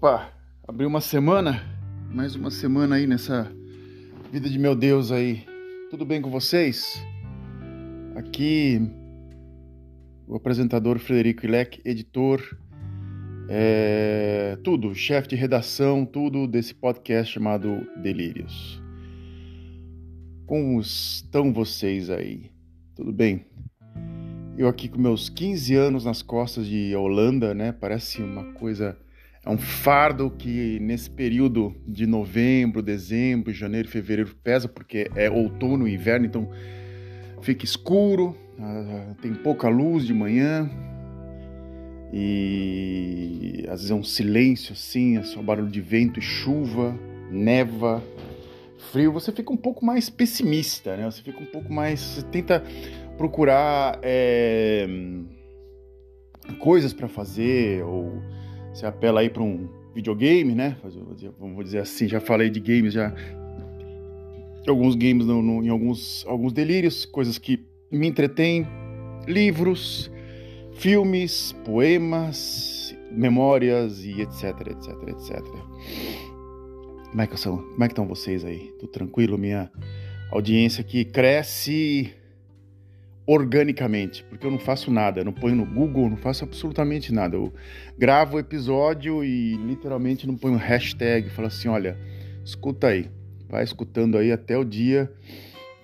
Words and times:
Opa, 0.00 0.32
abriu 0.62 0.88
uma 0.88 1.00
semana, 1.00 1.60
mais 2.08 2.36
uma 2.36 2.52
semana 2.52 2.94
aí 2.94 3.04
nessa 3.04 3.50
vida 4.30 4.48
de 4.48 4.56
meu 4.56 4.76
Deus 4.76 5.10
aí. 5.10 5.44
Tudo 5.90 6.06
bem 6.06 6.22
com 6.22 6.30
vocês? 6.30 7.04
Aqui 8.14 8.80
o 10.24 10.36
apresentador 10.36 11.00
Frederico 11.00 11.44
Ilec, 11.44 11.80
editor, 11.84 12.40
é, 13.48 14.56
tudo, 14.62 14.94
chefe 14.94 15.30
de 15.30 15.34
redação, 15.34 16.06
tudo 16.06 16.46
desse 16.46 16.76
podcast 16.76 17.34
chamado 17.34 17.84
Delírios. 18.00 18.80
Como 20.46 20.80
estão 20.80 21.52
vocês 21.52 22.08
aí? 22.08 22.52
Tudo 22.94 23.12
bem? 23.12 23.46
Eu 24.56 24.68
aqui 24.68 24.88
com 24.88 25.00
meus 25.00 25.28
15 25.28 25.74
anos 25.74 26.04
nas 26.04 26.22
costas 26.22 26.68
de 26.68 26.94
Holanda, 26.94 27.52
né? 27.52 27.72
Parece 27.72 28.22
uma 28.22 28.44
coisa 28.52 28.96
é 29.44 29.50
um 29.50 29.58
fardo 29.58 30.30
que 30.30 30.78
nesse 30.80 31.08
período 31.08 31.74
de 31.86 32.06
novembro, 32.06 32.82
dezembro, 32.82 33.52
janeiro, 33.52 33.88
fevereiro 33.88 34.34
pesa 34.42 34.68
porque 34.68 35.10
é 35.14 35.30
outono 35.30 35.86
e 35.86 35.94
inverno, 35.94 36.26
então 36.26 36.48
fica 37.40 37.64
escuro, 37.64 38.36
ah, 38.58 39.14
tem 39.22 39.32
pouca 39.34 39.68
luz 39.68 40.04
de 40.04 40.12
manhã 40.12 40.68
e 42.12 43.64
às 43.68 43.80
vezes 43.80 43.90
é 43.90 43.94
um 43.94 44.02
silêncio 44.02 44.72
assim, 44.72 45.18
é 45.18 45.22
só 45.22 45.42
barulho 45.42 45.70
de 45.70 45.80
vento 45.80 46.18
e 46.18 46.22
chuva, 46.22 46.98
neva, 47.30 48.02
frio. 48.90 49.12
Você 49.12 49.30
fica 49.30 49.52
um 49.52 49.56
pouco 49.56 49.84
mais 49.84 50.08
pessimista, 50.08 50.96
né? 50.96 51.04
Você 51.04 51.22
fica 51.22 51.40
um 51.40 51.46
pouco 51.46 51.72
mais, 51.72 52.00
você 52.00 52.22
tenta 52.22 52.62
procurar 53.16 53.98
é, 54.02 54.86
coisas 56.58 56.92
para 56.92 57.08
fazer 57.08 57.82
ou 57.84 58.22
você 58.78 58.86
apela 58.86 59.20
aí 59.20 59.28
para 59.28 59.42
um 59.42 59.68
videogame, 59.92 60.54
né? 60.54 60.76
Vamos 61.38 61.64
dizer 61.64 61.80
assim, 61.80 62.06
já 62.06 62.20
falei 62.20 62.48
de 62.48 62.60
games, 62.60 62.92
já 62.92 63.12
alguns 64.68 64.94
games 64.94 65.26
no, 65.26 65.42
no, 65.42 65.64
em 65.64 65.68
alguns, 65.68 66.24
alguns 66.28 66.52
delírios, 66.52 67.04
coisas 67.04 67.38
que 67.38 67.66
me 67.90 68.06
entretêm, 68.06 68.66
livros, 69.26 70.10
filmes, 70.74 71.52
poemas, 71.64 72.94
memórias 73.10 74.04
e 74.04 74.20
etc, 74.20 74.44
etc, 74.70 75.08
etc. 75.08 75.42
Como 77.10 77.20
é 77.20 77.26
que 77.26 77.36
são? 77.36 77.56
Como 77.56 77.82
é 77.82 77.88
que 77.88 77.92
estão 77.92 78.06
vocês 78.06 78.44
aí? 78.44 78.70
Tudo 78.78 78.92
tranquilo? 78.92 79.36
Minha 79.36 79.72
audiência 80.30 80.82
aqui 80.82 81.04
cresce 81.04 82.12
organicamente, 83.30 84.24
porque 84.24 84.46
eu 84.46 84.50
não 84.50 84.58
faço 84.58 84.90
nada, 84.90 85.22
não 85.22 85.34
ponho 85.34 85.54
no 85.54 85.66
Google, 85.66 86.08
não 86.08 86.16
faço 86.16 86.44
absolutamente 86.44 87.12
nada. 87.12 87.36
Eu 87.36 87.52
gravo 87.98 88.36
o 88.36 88.40
episódio 88.40 89.22
e 89.22 89.54
literalmente 89.56 90.26
não 90.26 90.34
ponho 90.34 90.56
hashtag, 90.56 91.28
falo 91.28 91.48
assim, 91.48 91.68
olha, 91.68 91.94
escuta 92.42 92.86
aí, 92.86 93.10
vai 93.46 93.62
escutando 93.62 94.16
aí 94.16 94.32
até 94.32 94.56
o 94.56 94.64
dia 94.64 95.12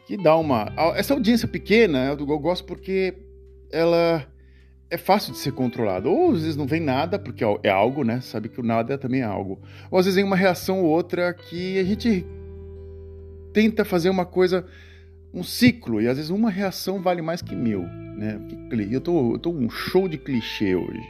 que 0.06 0.17
dá 0.17 0.34
uma... 0.36 0.73
Essa 0.97 1.12
audiência 1.12 1.47
pequena 1.47 2.17
eu 2.19 2.39
gosto 2.39 2.64
porque 2.64 3.14
ela 3.70 4.27
é 4.89 4.97
fácil 4.97 5.33
de 5.33 5.39
ser 5.39 5.53
controlada. 5.53 6.08
Ou 6.08 6.31
às 6.31 6.41
vezes 6.41 6.56
não 6.56 6.67
vem 6.67 6.81
nada, 6.81 7.19
porque 7.19 7.45
é 7.62 7.69
algo, 7.69 8.05
né? 8.05 8.23
Sabe 8.23 8.48
que 8.48 8.58
o 8.58 8.64
nada 8.64 8.97
também 8.97 9.20
é 9.20 9.25
algo. 9.25 9.61
Ou 9.91 9.98
às 9.98 10.06
vezes 10.06 10.17
vem 10.17 10.25
uma 10.25 10.36
reação 10.36 10.83
ou 10.83 10.86
outra 10.86 11.34
que 11.34 11.79
a 11.79 11.84
gente 11.84 12.25
tenta 13.53 13.84
fazer 13.84 14.08
uma 14.08 14.25
coisa 14.25 14.64
um 15.35 15.43
ciclo, 15.43 16.01
e 16.01 16.07
às 16.07 16.17
vezes 16.17 16.31
uma 16.31 16.49
reação 16.49 17.03
vale 17.03 17.21
mais 17.21 17.43
que 17.43 17.57
mil. 17.57 17.83
Né? 17.83 18.41
Eu 18.91 19.01
tô, 19.01 19.33
eu 19.33 19.39
tô 19.39 19.51
um 19.51 19.69
show 19.69 20.07
de 20.09 20.17
clichê 20.17 20.77
hoje. 20.77 21.03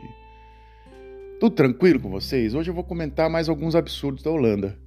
Tudo 1.38 1.54
tranquilo 1.54 2.00
com 2.00 2.08
vocês? 2.08 2.54
Hoje 2.54 2.70
eu 2.70 2.74
vou 2.74 2.84
comentar 2.84 3.28
mais 3.28 3.48
alguns 3.48 3.74
absurdos 3.74 4.22
da 4.22 4.30
Holanda. 4.30 4.76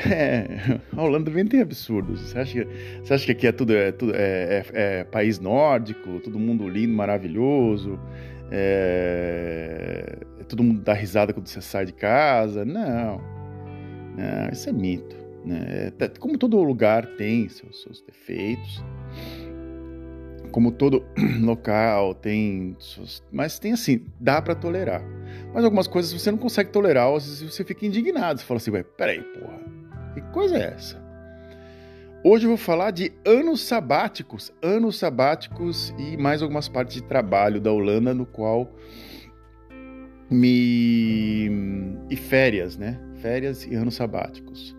É, 0.00 0.78
a 0.96 1.02
Holanda 1.02 1.28
também 1.28 1.44
tem 1.44 1.60
absurdos. 1.60 2.20
Você 2.20 2.38
acha 2.38 2.52
que, 2.52 2.68
você 3.02 3.14
acha 3.14 3.26
que 3.26 3.32
aqui 3.32 3.46
é 3.48 3.50
tudo, 3.50 3.74
é, 3.74 3.90
tudo 3.90 4.12
é, 4.14 4.64
é, 4.72 5.00
é 5.00 5.04
país 5.04 5.40
nórdico, 5.40 6.20
todo 6.20 6.38
mundo 6.38 6.68
lindo, 6.68 6.94
maravilhoso, 6.94 7.98
é, 8.48 10.20
é, 10.38 10.44
todo 10.44 10.62
mundo 10.62 10.82
dá 10.82 10.92
risada 10.92 11.32
quando 11.32 11.48
você 11.48 11.60
sai 11.60 11.84
de 11.84 11.92
casa? 11.92 12.64
Não, 12.64 13.20
não 14.16 14.48
isso 14.52 14.68
é 14.68 14.72
mito. 14.72 15.16
Né? 15.48 15.90
É, 15.98 16.08
como 16.18 16.36
todo 16.36 16.62
lugar 16.62 17.06
tem 17.16 17.48
seus, 17.48 17.82
seus 17.82 18.02
defeitos, 18.02 18.84
como 20.52 20.70
todo 20.70 21.06
local 21.40 22.14
tem 22.14 22.76
seus, 22.78 23.22
mas 23.32 23.58
tem 23.58 23.72
assim, 23.72 24.04
dá 24.20 24.42
para 24.42 24.54
tolerar. 24.54 25.02
Mas 25.54 25.64
algumas 25.64 25.86
coisas 25.86 26.12
você 26.12 26.30
não 26.30 26.38
consegue 26.38 26.70
tolerar, 26.70 27.08
às 27.14 27.26
vezes 27.26 27.54
você 27.54 27.64
fica 27.64 27.86
indignado, 27.86 28.38
você 28.38 28.44
fala 28.44 28.58
assim, 28.58 28.70
ué, 28.70 28.82
peraí, 28.82 29.22
porra, 29.22 29.58
que 30.12 30.20
coisa 30.32 30.58
é 30.58 30.74
essa? 30.74 31.08
Hoje 32.22 32.44
eu 32.44 32.50
vou 32.50 32.58
falar 32.58 32.90
de 32.90 33.10
anos 33.24 33.62
sabáticos, 33.62 34.52
anos 34.60 34.98
sabáticos 34.98 35.94
e 35.96 36.16
mais 36.18 36.42
algumas 36.42 36.68
partes 36.68 36.96
de 36.96 37.02
trabalho 37.04 37.58
da 37.58 37.72
Holanda 37.72 38.12
no 38.12 38.26
qual 38.26 38.70
me 40.30 41.48
e 42.10 42.16
férias, 42.16 42.76
né? 42.76 43.00
Férias 43.22 43.64
e 43.64 43.74
anos 43.74 43.94
sabáticos 43.94 44.77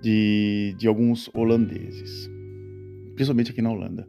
de, 0.00 0.74
de 0.78 0.86
alguns 0.86 1.30
holandeses, 1.34 2.30
principalmente 3.14 3.50
aqui 3.50 3.62
na 3.62 3.70
Holanda. 3.70 4.08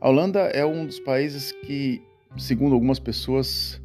A 0.00 0.08
Holanda 0.08 0.40
é 0.40 0.64
um 0.64 0.86
dos 0.86 0.98
países 1.00 1.52
que, 1.64 2.00
segundo 2.36 2.74
algumas 2.74 2.98
pessoas, 2.98 3.80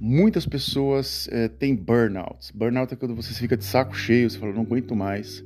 muitas 0.00 0.46
pessoas 0.46 1.28
é, 1.32 1.48
têm 1.48 1.74
burnout. 1.74 2.52
Burnout 2.54 2.92
é 2.92 2.96
quando 2.96 3.14
você 3.14 3.32
fica 3.34 3.56
de 3.56 3.64
saco 3.64 3.96
cheio, 3.96 4.30
você 4.30 4.38
fala, 4.38 4.52
não 4.52 4.62
aguento 4.62 4.94
mais 4.94 5.44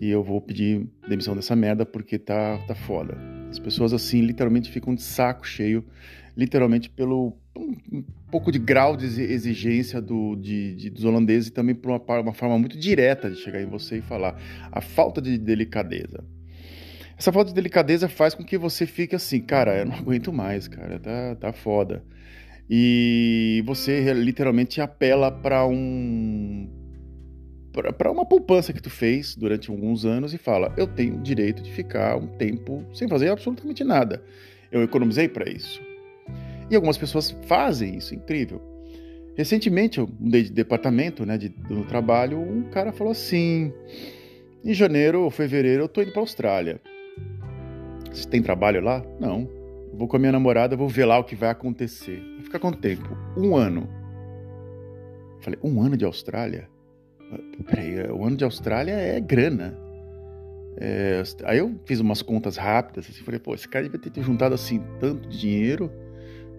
e 0.00 0.10
eu 0.10 0.22
vou 0.22 0.40
pedir 0.40 0.86
demissão 1.08 1.34
dessa 1.34 1.54
merda 1.54 1.86
porque 1.86 2.18
tá, 2.18 2.58
tá 2.66 2.74
foda. 2.74 3.16
As 3.50 3.58
pessoas 3.58 3.92
assim 3.92 4.20
literalmente 4.20 4.70
ficam 4.70 4.94
de 4.94 5.02
saco 5.02 5.46
cheio, 5.46 5.84
literalmente 6.36 6.90
pelo 6.90 7.36
pouco 8.34 8.50
de 8.50 8.58
grau 8.58 8.96
de 8.96 9.06
exigência 9.06 10.02
do, 10.02 10.34
de, 10.34 10.74
de, 10.74 10.90
dos 10.90 11.04
holandeses 11.04 11.50
e 11.50 11.52
também 11.52 11.72
por 11.72 11.92
uma, 11.92 12.20
uma 12.20 12.34
forma 12.34 12.58
muito 12.58 12.76
direta 12.76 13.30
de 13.30 13.36
chegar 13.36 13.62
em 13.62 13.66
você 13.66 13.98
e 13.98 14.02
falar. 14.02 14.36
A 14.72 14.80
falta 14.80 15.22
de 15.22 15.38
delicadeza. 15.38 16.24
Essa 17.16 17.30
falta 17.30 17.50
de 17.50 17.54
delicadeza 17.54 18.08
faz 18.08 18.34
com 18.34 18.44
que 18.44 18.58
você 18.58 18.86
fique 18.86 19.14
assim, 19.14 19.40
cara, 19.40 19.78
eu 19.78 19.86
não 19.86 19.94
aguento 20.02 20.32
mais, 20.32 20.66
cara, 20.66 20.98
tá, 20.98 21.36
tá 21.36 21.52
foda. 21.52 22.02
E 22.68 23.62
você 23.64 24.12
literalmente 24.12 24.80
apela 24.80 25.30
para 25.30 25.64
um 25.64 26.68
para 27.96 28.10
uma 28.10 28.26
poupança 28.26 28.72
que 28.72 28.82
tu 28.82 28.90
fez 28.90 29.36
durante 29.36 29.70
alguns 29.70 30.04
anos 30.04 30.34
e 30.34 30.38
fala: 30.38 30.74
eu 30.76 30.88
tenho 30.88 31.22
direito 31.22 31.62
de 31.62 31.70
ficar 31.70 32.16
um 32.16 32.26
tempo 32.26 32.84
sem 32.92 33.06
fazer 33.06 33.28
absolutamente 33.28 33.84
nada. 33.84 34.20
Eu 34.72 34.82
economizei 34.82 35.28
para 35.28 35.48
isso. 35.48 35.80
E 36.70 36.74
algumas 36.74 36.98
pessoas 36.98 37.30
fazem 37.46 37.96
isso, 37.96 38.14
incrível. 38.14 38.60
Recentemente, 39.36 39.98
eu 39.98 40.08
mudei 40.18 40.44
de 40.44 40.52
departamento, 40.52 41.26
né, 41.26 41.36
de, 41.36 41.48
do 41.48 41.84
trabalho, 41.84 42.38
um 42.38 42.62
cara 42.70 42.92
falou 42.92 43.10
assim: 43.10 43.72
em 44.64 44.72
janeiro 44.72 45.22
ou 45.22 45.30
fevereiro 45.30 45.82
eu 45.84 45.88
tô 45.88 46.02
indo 46.02 46.12
para 46.12 46.22
Austrália. 46.22 46.80
Você 48.12 48.28
tem 48.28 48.40
trabalho 48.40 48.80
lá? 48.80 49.02
Não. 49.18 49.48
Vou 49.92 50.08
com 50.08 50.16
a 50.16 50.18
minha 50.18 50.32
namorada, 50.32 50.76
vou 50.76 50.88
ver 50.88 51.04
lá 51.04 51.18
o 51.18 51.24
que 51.24 51.34
vai 51.34 51.50
acontecer. 51.50 52.20
Vai 52.36 52.44
ficar 52.44 52.58
quanto 52.58 52.78
tempo? 52.78 53.16
Um 53.36 53.56
ano. 53.56 53.88
Eu 55.36 55.42
falei, 55.42 55.58
um 55.62 55.82
ano 55.82 55.96
de 55.96 56.04
Austrália? 56.04 56.68
Peraí, 57.66 58.10
o 58.10 58.24
ano 58.24 58.36
de 58.36 58.44
Austrália 58.44 58.92
é 58.92 59.20
grana. 59.20 59.76
É, 60.76 61.22
aí 61.44 61.58
eu 61.58 61.78
fiz 61.86 62.00
umas 62.00 62.22
contas 62.22 62.56
rápidas, 62.56 63.08
assim, 63.08 63.22
falei, 63.22 63.38
pô, 63.38 63.54
esse 63.54 63.68
cara 63.68 63.88
devia 63.88 64.10
ter 64.10 64.22
juntado 64.22 64.54
assim 64.54 64.82
tanto 64.98 65.28
dinheiro, 65.28 65.90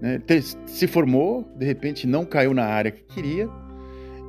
né? 0.02 0.22
Se 0.66 0.88
formou, 0.88 1.44
de 1.58 1.66
repente 1.66 2.06
não 2.08 2.26
caiu 2.26 2.54
na 2.54 2.66
área 2.66 2.92
que 2.92 3.04
queria 3.04 3.50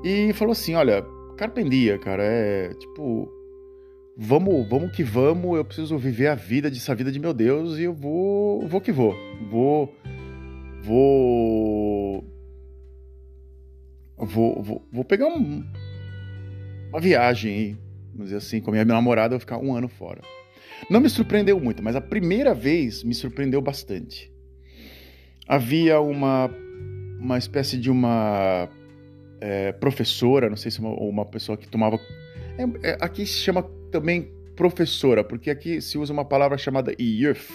e 0.04 0.32
falou 0.32 0.52
assim, 0.52 0.74
olha, 0.74 1.04
carpendia, 1.36 1.98
cara, 1.98 2.22
é 2.22 2.74
tipo, 2.74 3.28
vamos, 4.16 4.68
vamos 4.68 4.94
que 4.94 5.02
vamos, 5.02 5.56
eu 5.56 5.64
preciso 5.64 5.98
viver 5.98 6.28
a 6.28 6.34
vida 6.34 6.70
dessa 6.70 6.94
vida 6.94 7.10
de 7.10 7.18
meu 7.18 7.34
Deus 7.34 7.78
e 7.78 7.84
eu 7.84 7.94
vou, 7.94 8.66
vou 8.68 8.80
que 8.80 8.92
vou, 8.92 9.14
vou, 9.50 9.94
vou, 10.82 12.24
vou, 14.16 14.62
vou, 14.62 14.88
vou 14.92 15.04
pegar 15.04 15.26
um 15.26 15.64
uma 16.96 17.00
viagem, 17.00 17.76
vamos 18.12 18.26
dizer 18.26 18.36
assim, 18.36 18.60
com 18.60 18.70
a 18.70 18.72
minha 18.72 18.84
namorada, 18.84 19.34
eu 19.34 19.38
vou 19.38 19.40
ficar 19.40 19.58
um 19.58 19.74
ano 19.74 19.88
fora. 19.88 20.22
Não 20.88 21.00
me 21.00 21.08
surpreendeu 21.08 21.58
muito, 21.58 21.82
mas 21.82 21.96
a 21.96 22.00
primeira 22.00 22.54
vez 22.54 23.02
me 23.02 23.14
surpreendeu 23.14 23.60
bastante. 23.60 24.32
Havia 25.46 26.00
uma, 26.00 26.50
uma 27.20 27.38
espécie 27.38 27.76
de 27.76 27.90
uma 27.90 28.68
é, 29.40 29.72
professora, 29.72 30.48
não 30.48 30.56
sei 30.56 30.70
se 30.70 30.80
uma, 30.80 30.90
uma 30.90 31.24
pessoa 31.24 31.56
que 31.56 31.68
tomava. 31.68 31.98
É, 32.58 32.90
é, 32.90 32.98
aqui 33.00 33.24
se 33.26 33.38
chama 33.38 33.62
também 33.90 34.30
professora, 34.56 35.22
porque 35.22 35.50
aqui 35.50 35.80
se 35.80 35.98
usa 35.98 36.12
uma 36.12 36.24
palavra 36.24 36.56
chamada 36.58 36.92
youth 36.98 37.46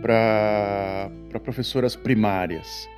para 0.00 1.10
professoras 1.42 1.94
primárias 1.94 2.88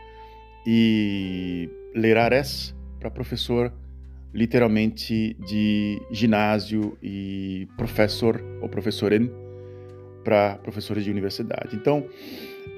e 0.66 1.68
lerares 1.94 2.74
para 2.98 3.10
professor 3.10 3.72
literalmente 4.32 5.34
de 5.46 6.02
ginásio 6.10 6.98
e 7.02 7.68
professor 7.76 8.42
ou 8.60 8.68
professoren 8.68 9.30
para 10.24 10.56
professores 10.56 11.04
de 11.04 11.10
universidade. 11.10 11.76
Então, 11.76 12.08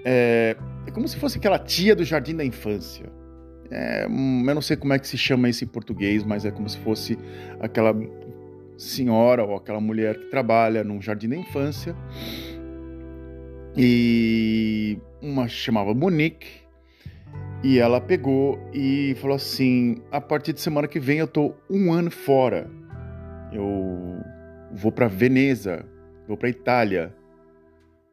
é, 0.04 0.56
é, 0.86 0.90
como 0.90 1.06
se 1.08 1.16
fosse 1.16 1.38
aquela 1.38 1.58
tia 1.58 1.94
do 1.94 2.04
jardim 2.04 2.36
da 2.36 2.44
infância. 2.44 3.06
É, 3.70 4.04
eu 4.04 4.54
não 4.54 4.62
sei 4.62 4.76
como 4.76 4.92
é 4.92 4.98
que 4.98 5.08
se 5.08 5.18
chama 5.18 5.48
isso 5.48 5.64
em 5.64 5.66
português, 5.66 6.22
mas 6.22 6.44
é 6.44 6.50
como 6.50 6.68
se 6.68 6.78
fosse 6.78 7.18
aquela 7.60 7.94
senhora 8.76 9.42
ou 9.44 9.56
aquela 9.56 9.80
mulher 9.80 10.18
que 10.18 10.26
trabalha 10.26 10.84
num 10.84 11.00
jardim 11.00 11.28
da 11.28 11.36
infância. 11.36 11.96
E 13.76 14.98
uma 15.20 15.48
chamava 15.48 15.92
Monique, 15.92 16.46
e 17.62 17.78
ela 17.78 18.00
pegou 18.00 18.58
e 18.72 19.16
falou 19.20 19.36
assim: 19.36 20.02
a 20.10 20.20
partir 20.20 20.52
de 20.52 20.60
semana 20.60 20.86
que 20.86 21.00
vem 21.00 21.18
eu 21.18 21.26
tô 21.26 21.54
um 21.68 21.92
ano 21.92 22.10
fora. 22.10 22.70
Eu 23.52 24.20
vou 24.72 24.92
para 24.92 25.08
Veneza, 25.08 25.84
vou 26.28 26.36
para 26.36 26.48
Itália. 26.48 27.14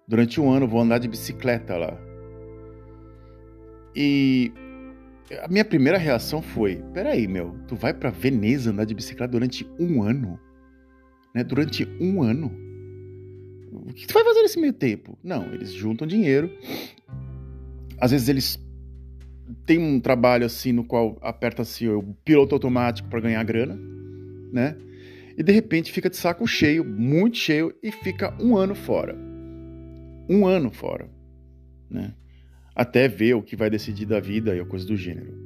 Durante 0.07 0.39
um 0.39 0.51
ano 0.51 0.67
vou 0.67 0.81
andar 0.81 0.97
de 0.97 1.07
bicicleta 1.07 1.77
lá. 1.77 1.97
E 3.95 4.51
a 5.43 5.47
minha 5.47 5.65
primeira 5.65 5.97
reação 5.97 6.41
foi: 6.41 6.83
peraí, 6.93 7.27
meu, 7.27 7.55
tu 7.67 7.75
vai 7.75 7.93
para 7.93 8.09
Veneza 8.09 8.71
andar 8.71 8.85
de 8.85 8.93
bicicleta 8.93 9.31
durante 9.31 9.67
um 9.79 10.03
ano? 10.03 10.39
Né? 11.33 11.43
Durante 11.43 11.87
um 11.99 12.21
ano? 12.21 12.51
O 13.71 13.93
que 13.93 14.05
tu 14.05 14.13
vai 14.13 14.23
fazer 14.23 14.41
nesse 14.41 14.59
meio 14.59 14.73
tempo? 14.73 15.17
Não, 15.23 15.51
eles 15.53 15.71
juntam 15.71 16.05
dinheiro. 16.05 16.51
Às 17.99 18.11
vezes 18.11 18.29
eles 18.29 18.59
têm 19.65 19.79
um 19.79 19.99
trabalho 19.99 20.45
assim 20.45 20.71
no 20.71 20.83
qual 20.83 21.17
aperta-se 21.21 21.87
o 21.87 22.03
piloto 22.23 22.53
automático 22.53 23.09
para 23.09 23.19
ganhar 23.19 23.43
grana, 23.43 23.79
né? 24.51 24.75
E 25.37 25.41
de 25.41 25.51
repente 25.51 25.91
fica 25.91 26.09
de 26.09 26.17
saco 26.17 26.45
cheio, 26.45 26.85
muito 26.85 27.37
cheio, 27.37 27.73
e 27.81 27.91
fica 27.91 28.35
um 28.39 28.55
ano 28.55 28.75
fora. 28.75 29.32
Um 30.29 30.45
ano 30.45 30.71
fora, 30.71 31.09
né? 31.89 32.13
Até 32.75 33.07
ver 33.07 33.35
o 33.35 33.43
que 33.43 33.55
vai 33.55 33.69
decidir 33.69 34.05
da 34.05 34.19
vida 34.19 34.55
e 34.55 34.65
coisa 34.65 34.85
do 34.85 34.97
gênero. 34.97 35.43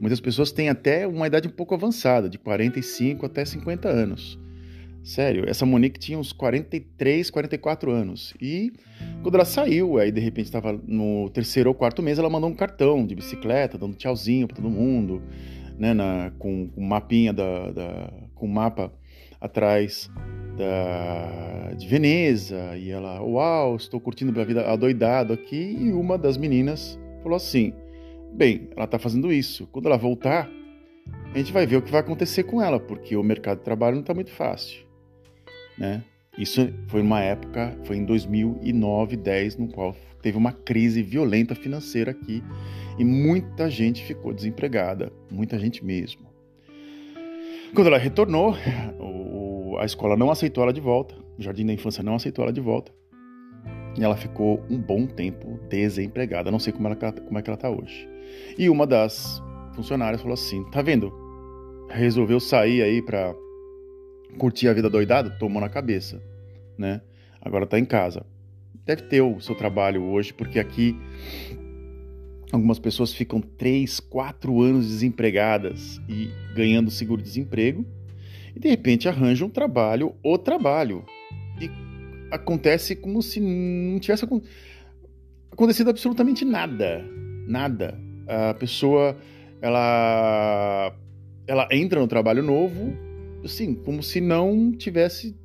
Muitas 0.00 0.20
pessoas 0.20 0.50
têm 0.50 0.68
até 0.68 1.06
uma 1.06 1.26
idade 1.26 1.48
um 1.48 1.50
pouco 1.50 1.74
avançada, 1.74 2.28
de 2.28 2.38
45 2.38 3.26
até 3.26 3.44
50 3.44 3.88
anos. 3.88 4.38
Sério, 5.04 5.44
essa 5.48 5.66
Monique 5.66 5.98
tinha 5.98 6.18
uns 6.18 6.32
43, 6.32 7.28
44 7.28 7.90
anos. 7.90 8.34
E 8.40 8.72
quando 9.22 9.34
ela 9.34 9.44
saiu, 9.44 9.98
aí 9.98 10.12
de 10.12 10.20
repente 10.20 10.46
estava 10.46 10.72
no 10.72 11.28
terceiro 11.30 11.70
ou 11.70 11.74
quarto 11.74 12.02
mês, 12.02 12.18
ela 12.18 12.30
mandou 12.30 12.48
um 12.48 12.54
cartão 12.54 13.04
de 13.04 13.14
bicicleta, 13.14 13.76
dando 13.76 13.96
tchauzinho 13.96 14.46
para 14.46 14.56
todo 14.56 14.70
mundo, 14.70 15.20
né, 15.76 15.92
na, 15.92 16.32
com, 16.38 16.68
com 16.68 16.80
um 16.80 16.86
mapinha 16.86 17.32
da, 17.32 17.72
da, 17.72 18.12
com 18.34 18.46
um 18.46 18.52
mapa 18.52 18.92
atrás 19.40 20.08
da, 20.56 21.72
de 21.76 21.86
Veneza. 21.86 22.76
E 22.76 22.90
ela, 22.90 23.22
uau, 23.22 23.76
estou 23.76 24.00
curtindo 24.00 24.32
minha 24.32 24.44
vida 24.44 24.70
adoidado 24.70 25.32
aqui. 25.32 25.76
E 25.80 25.92
uma 25.92 26.16
das 26.16 26.36
meninas 26.36 26.98
falou 27.22 27.36
assim: 27.36 27.72
bem, 28.32 28.68
ela 28.76 28.84
está 28.84 28.98
fazendo 28.98 29.32
isso. 29.32 29.66
Quando 29.68 29.86
ela 29.86 29.96
voltar, 29.96 30.50
a 31.34 31.38
gente 31.38 31.52
vai 31.52 31.66
ver 31.66 31.76
o 31.76 31.82
que 31.82 31.90
vai 31.90 32.00
acontecer 32.00 32.44
com 32.44 32.62
ela, 32.62 32.78
porque 32.78 33.16
o 33.16 33.22
mercado 33.22 33.58
de 33.58 33.64
trabalho 33.64 33.94
não 33.94 34.02
está 34.02 34.14
muito 34.14 34.30
fácil 34.30 34.92
né? 35.76 36.02
Isso 36.38 36.72
foi 36.86 37.02
uma 37.02 37.20
época, 37.20 37.76
foi 37.84 37.96
em 37.96 38.04
2009, 38.04 39.16
10, 39.16 39.56
no 39.58 39.68
qual 39.68 39.94
teve 40.22 40.38
uma 40.38 40.52
crise 40.52 41.02
violenta 41.02 41.54
financeira 41.54 42.12
aqui 42.12 42.42
e 42.98 43.04
muita 43.04 43.68
gente 43.68 44.02
ficou 44.02 44.32
desempregada, 44.32 45.12
muita 45.30 45.58
gente 45.58 45.84
mesmo. 45.84 46.30
Quando 47.74 47.88
ela 47.88 47.98
retornou, 47.98 48.54
o, 48.98 49.04
a 49.78 49.84
escola 49.84 50.16
não 50.16 50.30
aceitou 50.30 50.62
ela 50.64 50.72
de 50.72 50.80
volta, 50.80 51.14
o 51.38 51.42
Jardim 51.42 51.66
da 51.66 51.72
Infância 51.72 52.02
não 52.02 52.14
aceitou 52.14 52.44
ela 52.44 52.52
de 52.52 52.60
volta. 52.60 52.92
E 53.98 54.02
ela 54.02 54.16
ficou 54.16 54.64
um 54.70 54.78
bom 54.78 55.06
tempo 55.06 55.58
desempregada. 55.68 56.50
Não 56.50 56.58
sei 56.58 56.72
como, 56.72 56.88
ela, 56.88 56.96
como 56.96 57.38
é 57.38 57.42
que 57.42 57.50
ela 57.50 57.56
está 57.56 57.70
hoje. 57.70 58.08
E 58.56 58.70
uma 58.70 58.86
das 58.86 59.42
funcionárias 59.74 60.20
falou 60.20 60.34
assim: 60.34 60.64
tá 60.70 60.80
vendo? 60.80 61.12
Resolveu 61.90 62.40
sair 62.40 62.82
aí 62.82 63.02
para 63.02 63.34
curtir 64.38 64.68
a 64.68 64.72
vida 64.72 64.88
doidada, 64.88 65.30
tomou 65.30 65.60
na 65.60 65.68
cabeça, 65.68 66.22
né? 66.78 67.02
Agora 67.40 67.66
tá 67.66 67.78
em 67.78 67.84
casa. 67.84 68.24
Deve 68.86 69.02
ter 69.02 69.20
o 69.20 69.40
seu 69.40 69.54
trabalho 69.54 70.02
hoje, 70.02 70.32
porque 70.32 70.58
aqui 70.58 70.96
algumas 72.50 72.78
pessoas 72.78 73.12
ficam 73.12 73.40
três, 73.40 74.00
quatro 74.00 74.60
anos 74.62 74.88
desempregadas 74.88 76.00
e 76.08 76.30
ganhando 76.54 76.90
seguro-desemprego 76.90 77.86
e 78.54 78.60
de 78.60 78.68
repente 78.68 79.08
arranjam 79.08 79.48
um 79.48 79.50
trabalho, 79.50 80.14
o 80.22 80.38
trabalho. 80.38 81.04
E 81.60 81.70
acontece 82.30 82.96
como 82.96 83.22
se 83.22 83.40
não 83.40 83.98
tivesse 83.98 84.26
acontecido 85.50 85.90
absolutamente 85.90 86.44
nada. 86.44 87.04
Nada. 87.46 87.98
A 88.26 88.54
pessoa, 88.54 89.16
ela, 89.60 90.94
ela 91.46 91.68
entra 91.70 92.00
no 92.00 92.06
trabalho 92.06 92.42
novo, 92.42 92.96
assim, 93.44 93.74
como 93.74 94.02
se 94.02 94.20
não 94.20 94.72
tivesse 94.72 95.36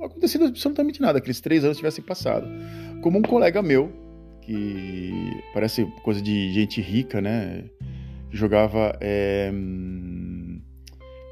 acontecido 0.00 0.46
absolutamente 0.46 1.00
nada, 1.00 1.18
aqueles 1.18 1.40
três 1.40 1.64
anos 1.64 1.76
tivessem 1.76 2.04
passado. 2.04 2.46
Como 3.02 3.18
um 3.18 3.22
colega 3.22 3.62
meu, 3.62 3.90
que 4.42 5.12
parece 5.54 5.84
coisa 6.02 6.20
de 6.20 6.52
gente 6.52 6.80
rica, 6.80 7.20
né? 7.20 7.64
Que 8.30 8.36
jogava 8.36 8.96
é, 9.00 9.52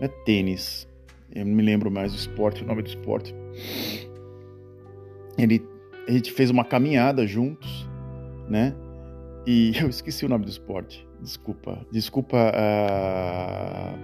é 0.00 0.08
tênis. 0.24 0.89
Eu 1.34 1.44
não 1.44 1.54
me 1.54 1.62
lembro 1.62 1.90
mais 1.90 2.12
do 2.12 2.18
esporte, 2.18 2.62
o 2.62 2.66
nome 2.66 2.82
do 2.82 2.88
esporte. 2.88 3.34
Ele, 5.38 5.64
a 6.08 6.12
gente 6.12 6.32
fez 6.32 6.50
uma 6.50 6.64
caminhada 6.64 7.26
juntos, 7.26 7.88
né? 8.48 8.74
E 9.46 9.72
eu 9.80 9.88
esqueci 9.88 10.26
o 10.26 10.28
nome 10.28 10.44
do 10.44 10.50
esporte. 10.50 11.06
Desculpa. 11.20 11.86
Desculpa. 11.90 12.36
Uh... 12.36 13.98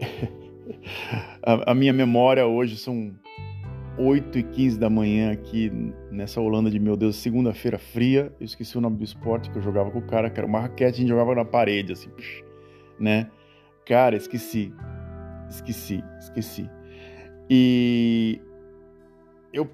a, 1.42 1.72
a, 1.72 1.74
minha 1.74 1.92
memória 1.92 2.46
hoje 2.46 2.76
são 2.76 3.12
8 3.98 4.38
e 4.38 4.42
15 4.42 4.78
da 4.78 4.90
manhã 4.90 5.32
aqui 5.32 5.70
nessa 6.10 6.40
Holanda 6.40 6.70
de 6.70 6.78
meu 6.78 6.96
Deus, 6.96 7.16
segunda-feira 7.16 7.78
fria. 7.78 8.32
Eu 8.40 8.44
esqueci 8.44 8.76
o 8.76 8.80
nome 8.80 8.96
do 8.96 9.04
esporte 9.04 9.50
que 9.50 9.58
eu 9.58 9.62
jogava 9.62 9.90
com 9.90 9.98
o 9.98 10.06
cara, 10.06 10.30
que 10.30 10.38
era 10.38 10.46
uma 10.46 10.60
raquete, 10.60 10.96
a 10.96 11.00
gente 11.00 11.08
jogava 11.08 11.34
na 11.34 11.44
parede, 11.44 11.92
assim, 11.92 12.10
né? 12.98 13.30
Cara, 13.86 14.16
esqueci. 14.16 14.72
Esqueci, 15.48 16.02
esqueci. 16.18 16.70
E 17.48 18.40
eu. 19.52 19.68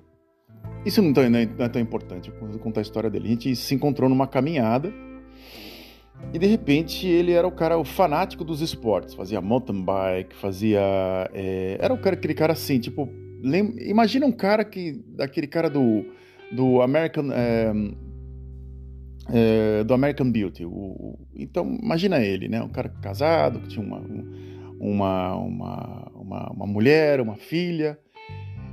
Isso 0.85 1.01
não, 1.03 1.13
é 1.23 1.69
tão 1.69 1.81
importante, 1.81 2.31
eu 2.31 2.49
vou 2.49 2.59
contar 2.59 2.81
a 2.81 2.83
história 2.83 3.11
dele. 3.11 3.27
A 3.27 3.31
gente 3.31 3.57
se 3.57 3.75
encontrou 3.75 4.09
numa 4.09 4.27
caminhada 4.27 4.93
e 6.33 6.39
de 6.39 6.47
repente 6.47 7.07
ele 7.09 7.33
era 7.33 7.47
o 7.47 7.51
cara, 7.51 7.79
o 7.79 7.85
fanático 7.85 8.45
dos 8.45 8.61
esportes, 8.61 9.15
fazia 9.15 9.41
mountain 9.41 9.83
bike, 9.83 10.37
fazia. 10.37 10.81
É, 11.33 11.77
era 11.81 11.93
o 11.93 11.99
cara, 11.99 12.15
aquele 12.15 12.35
cara 12.35 12.53
assim, 12.53 12.79
tipo. 12.79 13.09
Lem, 13.43 13.75
imagina 13.89 14.27
um 14.27 14.33
cara 14.33 14.65
que. 14.65 15.03
daquele 15.09 15.47
cara 15.47 15.69
do. 15.69 16.05
do 16.53 16.83
American. 16.83 17.33
É, 17.33 17.73
é, 19.33 19.85
do 19.85 19.95
American 19.95 20.31
Beauty. 20.31 20.65
O, 20.65 21.19
então, 21.35 21.79
imagina 21.83 22.21
ele, 22.21 22.49
né? 22.49 22.63
Um 22.63 22.69
cara 22.69 22.89
casado, 22.89 23.61
que 23.61 23.69
tinha 23.69 23.85
uma, 23.85 24.01
uma, 24.81 25.37
uma, 25.37 26.13
uma, 26.15 26.53
uma 26.53 26.67
mulher, 26.67 27.21
uma 27.21 27.37
filha. 27.37 27.99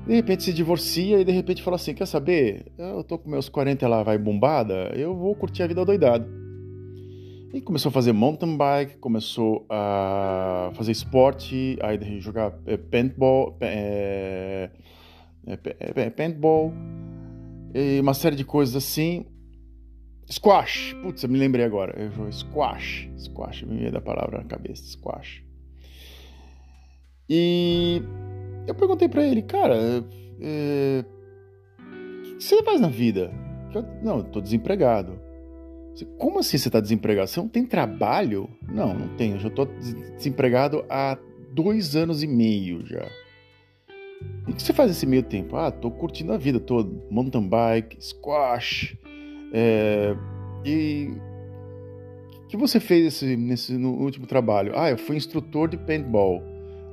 De 0.07 0.15
repente 0.15 0.43
se 0.43 0.53
divorcia 0.53 1.19
e 1.19 1.25
de 1.25 1.33
repente 1.33 1.61
fala 1.61 1.75
assim: 1.75 1.93
Quer 1.93 2.05
saber? 2.05 2.71
Eu 2.77 3.03
tô 3.03 3.19
com 3.19 3.29
meus 3.29 3.49
40 3.49 3.85
lá, 3.89 4.03
vai 4.03 4.17
bombada, 4.17 4.93
eu 4.95 5.13
vou 5.13 5.35
curtir 5.35 5.63
a 5.63 5.67
vida 5.67 5.83
doidado. 5.83 6.25
E 7.53 7.61
começou 7.61 7.89
a 7.89 7.91
fazer 7.91 8.13
mountain 8.13 8.55
bike, 8.55 8.97
começou 8.97 9.65
a 9.69 10.71
fazer 10.75 10.91
esporte, 10.93 11.77
aí 11.81 12.19
jogar 12.19 12.53
é, 12.65 12.77
paintball, 12.77 13.57
é, 13.61 14.69
é, 15.45 16.09
paintball, 16.09 16.73
e 17.73 17.99
uma 17.99 18.13
série 18.13 18.35
de 18.35 18.45
coisas 18.45 18.75
assim. 18.75 19.25
Squash, 20.29 20.93
putz, 21.01 21.23
eu 21.23 21.29
me 21.29 21.37
lembrei 21.37 21.63
agora. 21.63 21.97
Eu 21.97 22.31
squash, 22.31 23.09
squash, 23.17 23.63
me 23.63 23.77
veio 23.77 23.91
da 23.93 24.01
palavra 24.01 24.39
na 24.39 24.43
cabeça, 24.43 24.83
squash. 24.83 25.46
E 27.29 28.01
eu 28.65 28.75
perguntei 28.75 29.09
para 29.09 29.25
ele, 29.25 29.41
cara, 29.41 29.75
é, 30.39 31.03
o 31.79 32.37
que 32.37 32.43
você 32.43 32.63
faz 32.63 32.79
na 32.79 32.87
vida? 32.89 33.31
Eu, 33.73 33.85
não, 34.01 34.17
eu 34.19 34.23
tô 34.23 34.39
desempregado. 34.39 35.19
Como 36.17 36.39
assim 36.39 36.57
você 36.57 36.69
está 36.69 36.79
desempregado? 36.79 37.27
Você 37.27 37.39
não 37.39 37.47
tem 37.47 37.65
trabalho? 37.65 38.49
Não, 38.71 38.93
não 38.93 39.07
tenho. 39.15 39.35
Eu 39.35 39.39
já 39.39 39.47
estou 39.47 39.65
desempregado 40.15 40.85
há 40.89 41.17
dois 41.53 41.95
anos 41.95 42.21
e 42.21 42.27
meio 42.27 42.85
já. 42.85 43.05
E 44.47 44.51
o 44.51 44.55
que 44.55 44.61
você 44.61 44.73
faz 44.73 44.89
nesse 44.89 45.05
meio 45.05 45.23
tempo? 45.23 45.55
Ah, 45.57 45.71
tô 45.71 45.89
curtindo 45.89 46.33
a 46.33 46.37
vida 46.37 46.59
toda. 46.59 46.89
Mountain 47.09 47.47
bike, 47.49 47.97
squash. 47.99 48.95
É... 49.51 50.15
E 50.63 51.11
O 52.43 52.47
que 52.47 52.57
você 52.57 52.79
fez 52.79 53.07
esse, 53.07 53.35
nesse, 53.35 53.73
no 53.73 53.91
último 53.93 54.25
trabalho? 54.27 54.73
Ah, 54.75 54.89
eu 54.89 54.97
fui 54.97 55.17
instrutor 55.17 55.67
de 55.67 55.77
paintball 55.77 56.41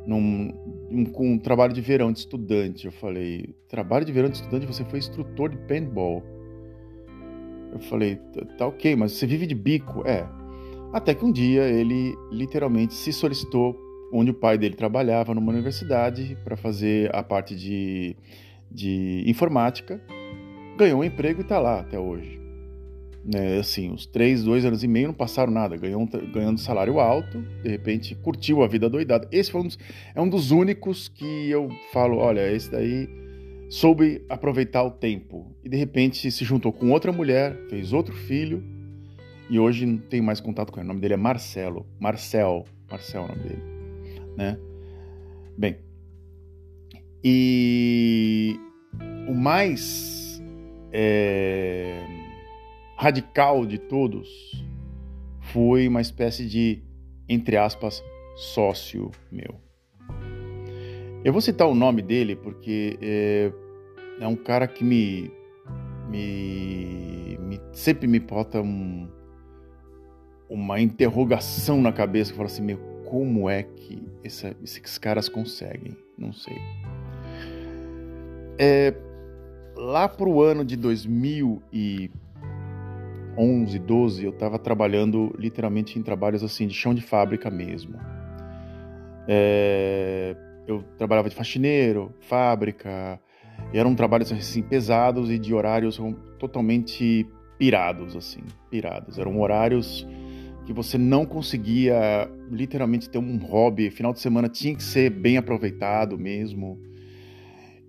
num, 0.07 0.53
um, 0.91 1.05
um 1.19 1.39
trabalho 1.39 1.73
de 1.73 1.81
verão 1.81 2.13
de 2.13 2.21
estudante. 2.21 2.87
Eu 2.87 2.93
falei, 2.93 3.55
trabalho 3.69 4.05
de 4.05 4.13
verão 4.13 4.29
de 4.29 4.37
estudante, 4.37 4.67
você 4.67 4.85
foi 4.85 4.99
instrutor 4.99 5.51
de 5.51 5.57
paintball. 5.59 6.23
Eu 7.73 7.81
falei, 7.81 8.17
tá, 8.17 8.45
tá 8.59 8.67
ok, 8.67 8.95
mas 8.97 9.13
você 9.13 9.27
vive 9.27 9.47
de 9.47 9.55
bico? 9.55 10.07
É. 10.07 10.27
Até 10.93 11.15
que 11.15 11.25
um 11.25 11.33
dia 11.33 11.65
ele 11.65 12.15
literalmente 12.31 12.95
se 12.95 13.13
solicitou 13.13 13.77
onde 14.13 14.31
o 14.31 14.35
pai 14.35 14.57
dele 14.57 14.77
trabalhava 14.77 15.35
numa 15.35 15.51
universidade 15.51 16.39
para 16.45 16.57
fazer 16.57 17.15
a 17.15 17.23
parte 17.23 17.57
de, 17.57 18.17
de 18.71 19.25
informática, 19.27 20.01
ganhou 20.79 21.01
um 21.01 21.05
emprego 21.05 21.41
e 21.41 21.43
está 21.43 21.59
lá 21.59 21.81
até 21.81 21.99
hoje. 21.99 22.44
Né, 23.25 23.59
assim, 23.59 23.91
os 23.91 24.05
três, 24.05 24.45
dois 24.45 24.67
anos 24.67 24.85
e 24.85 24.89
meio 24.89 25.07
não 25.07 25.15
passaram 25.15 25.51
nada, 25.51 25.79
ganhou 25.79 26.07
ganhando 26.31 26.61
salário 26.61 27.01
alto, 27.01 27.41
de 27.63 27.71
repente 27.71 28.15
curtiu 28.15 28.63
a 28.63 28.69
vida 28.69 28.89
doidada. 28.91 29.27
Esse 29.33 29.51
foi 29.51 29.63
um 29.63 29.65
dos, 29.65 29.79
é 30.15 30.21
um 30.21 30.29
dos 30.29 30.51
únicos 30.51 31.09
que 31.09 31.49
eu 31.49 31.71
falo, 31.91 32.19
olha, 32.19 32.53
esse 32.53 32.71
daí 32.71 33.09
soube 33.71 34.23
aproveitar 34.29 34.83
o 34.83 34.91
tempo 34.91 35.51
e 35.65 35.71
de 35.71 35.77
repente 35.77 36.31
se 36.31 36.45
juntou 36.45 36.71
com 36.71 36.91
outra 36.91 37.11
mulher, 37.13 37.57
fez 37.71 37.95
outro 37.95 38.15
filho 38.15 38.63
e 39.49 39.59
hoje 39.59 39.87
não 39.87 39.97
tem 39.97 40.21
mais 40.21 40.39
contato 40.39 40.71
com 40.71 40.79
ele. 40.79 40.85
O 40.85 40.89
nome 40.89 41.01
dele 41.01 41.15
é 41.15 41.17
Marcelo, 41.17 41.87
Marcel, 41.99 42.67
Marcel 42.91 43.23
é 43.23 43.25
o 43.25 43.29
nome 43.29 43.43
dele, 43.43 43.63
né? 44.37 44.59
Bem, 45.57 45.79
e 47.23 48.61
o 49.27 49.33
mais 49.33 50.43
é 50.93 52.24
radical 53.05 53.67
de 53.67 53.77
todos 53.77 54.31
foi 55.53 55.87
uma 55.87 56.01
espécie 56.01 56.49
de, 56.49 56.83
entre 57.29 57.55
aspas, 57.55 58.03
sócio 58.35 59.11
meu. 59.31 59.61
Eu 61.23 61.31
vou 61.31 61.43
citar 61.43 61.69
o 61.69 61.75
nome 61.75 62.01
dele 62.01 62.35
porque 62.35 62.99
é, 63.03 63.53
é 64.21 64.27
um 64.27 64.35
cara 64.35 64.67
que 64.67 64.83
me, 64.83 65.31
me, 66.09 67.37
me 67.43 67.61
sempre 67.75 68.07
me 68.07 68.19
bota 68.19 68.63
um, 68.63 69.07
uma 70.49 70.81
interrogação 70.81 71.83
na 71.83 71.93
cabeça 71.93 72.31
que 72.31 72.39
fala 72.39 72.49
assim, 72.49 72.63
meu, 72.63 72.79
como 73.05 73.51
é 73.51 73.65
que 73.65 74.03
essa, 74.25 74.57
esses 74.63 74.97
caras 74.97 75.29
conseguem? 75.29 75.95
Não 76.17 76.33
sei. 76.33 76.57
É, 78.59 78.95
lá 79.77 80.09
pro 80.09 80.41
ano 80.41 80.65
de 80.65 80.75
2000 80.75 81.63
e 81.71 82.11
11, 83.37 83.79
12, 83.79 84.25
eu 84.25 84.31
estava 84.31 84.59
trabalhando 84.59 85.35
literalmente 85.39 85.99
em 85.99 86.03
trabalhos 86.03 86.43
assim 86.43 86.67
de 86.67 86.75
chão 86.75 86.95
de 86.95 87.03
fábrica 87.03 87.51
mesmo. 87.51 87.99
É, 89.27 90.37
eu 90.67 90.83
trabalhava 90.97 91.29
de 91.29 91.35
faxineiro, 91.35 92.15
fábrica, 92.21 93.21
eram 93.73 93.95
trabalhos 93.95 94.33
assim 94.33 94.63
pesados 94.63 95.31
e 95.31 95.39
de 95.39 95.55
horários 95.55 96.01
totalmente 96.39 97.27
pirados 97.59 98.17
assim, 98.17 98.43
pirados. 98.71 99.19
Eram 99.19 99.41
horários 99.41 100.07
que 100.65 100.73
você 100.73 100.97
não 100.97 101.27
conseguia 101.27 102.31
literalmente 102.51 103.09
ter 103.09 103.19
um 103.19 103.37
hobby. 103.39 103.91
Final 103.91 104.13
de 104.13 104.21
semana 104.21 104.49
tinha 104.49 104.75
que 104.75 104.83
ser 104.83 105.11
bem 105.11 105.37
aproveitado 105.37 106.19
mesmo. 106.19 106.79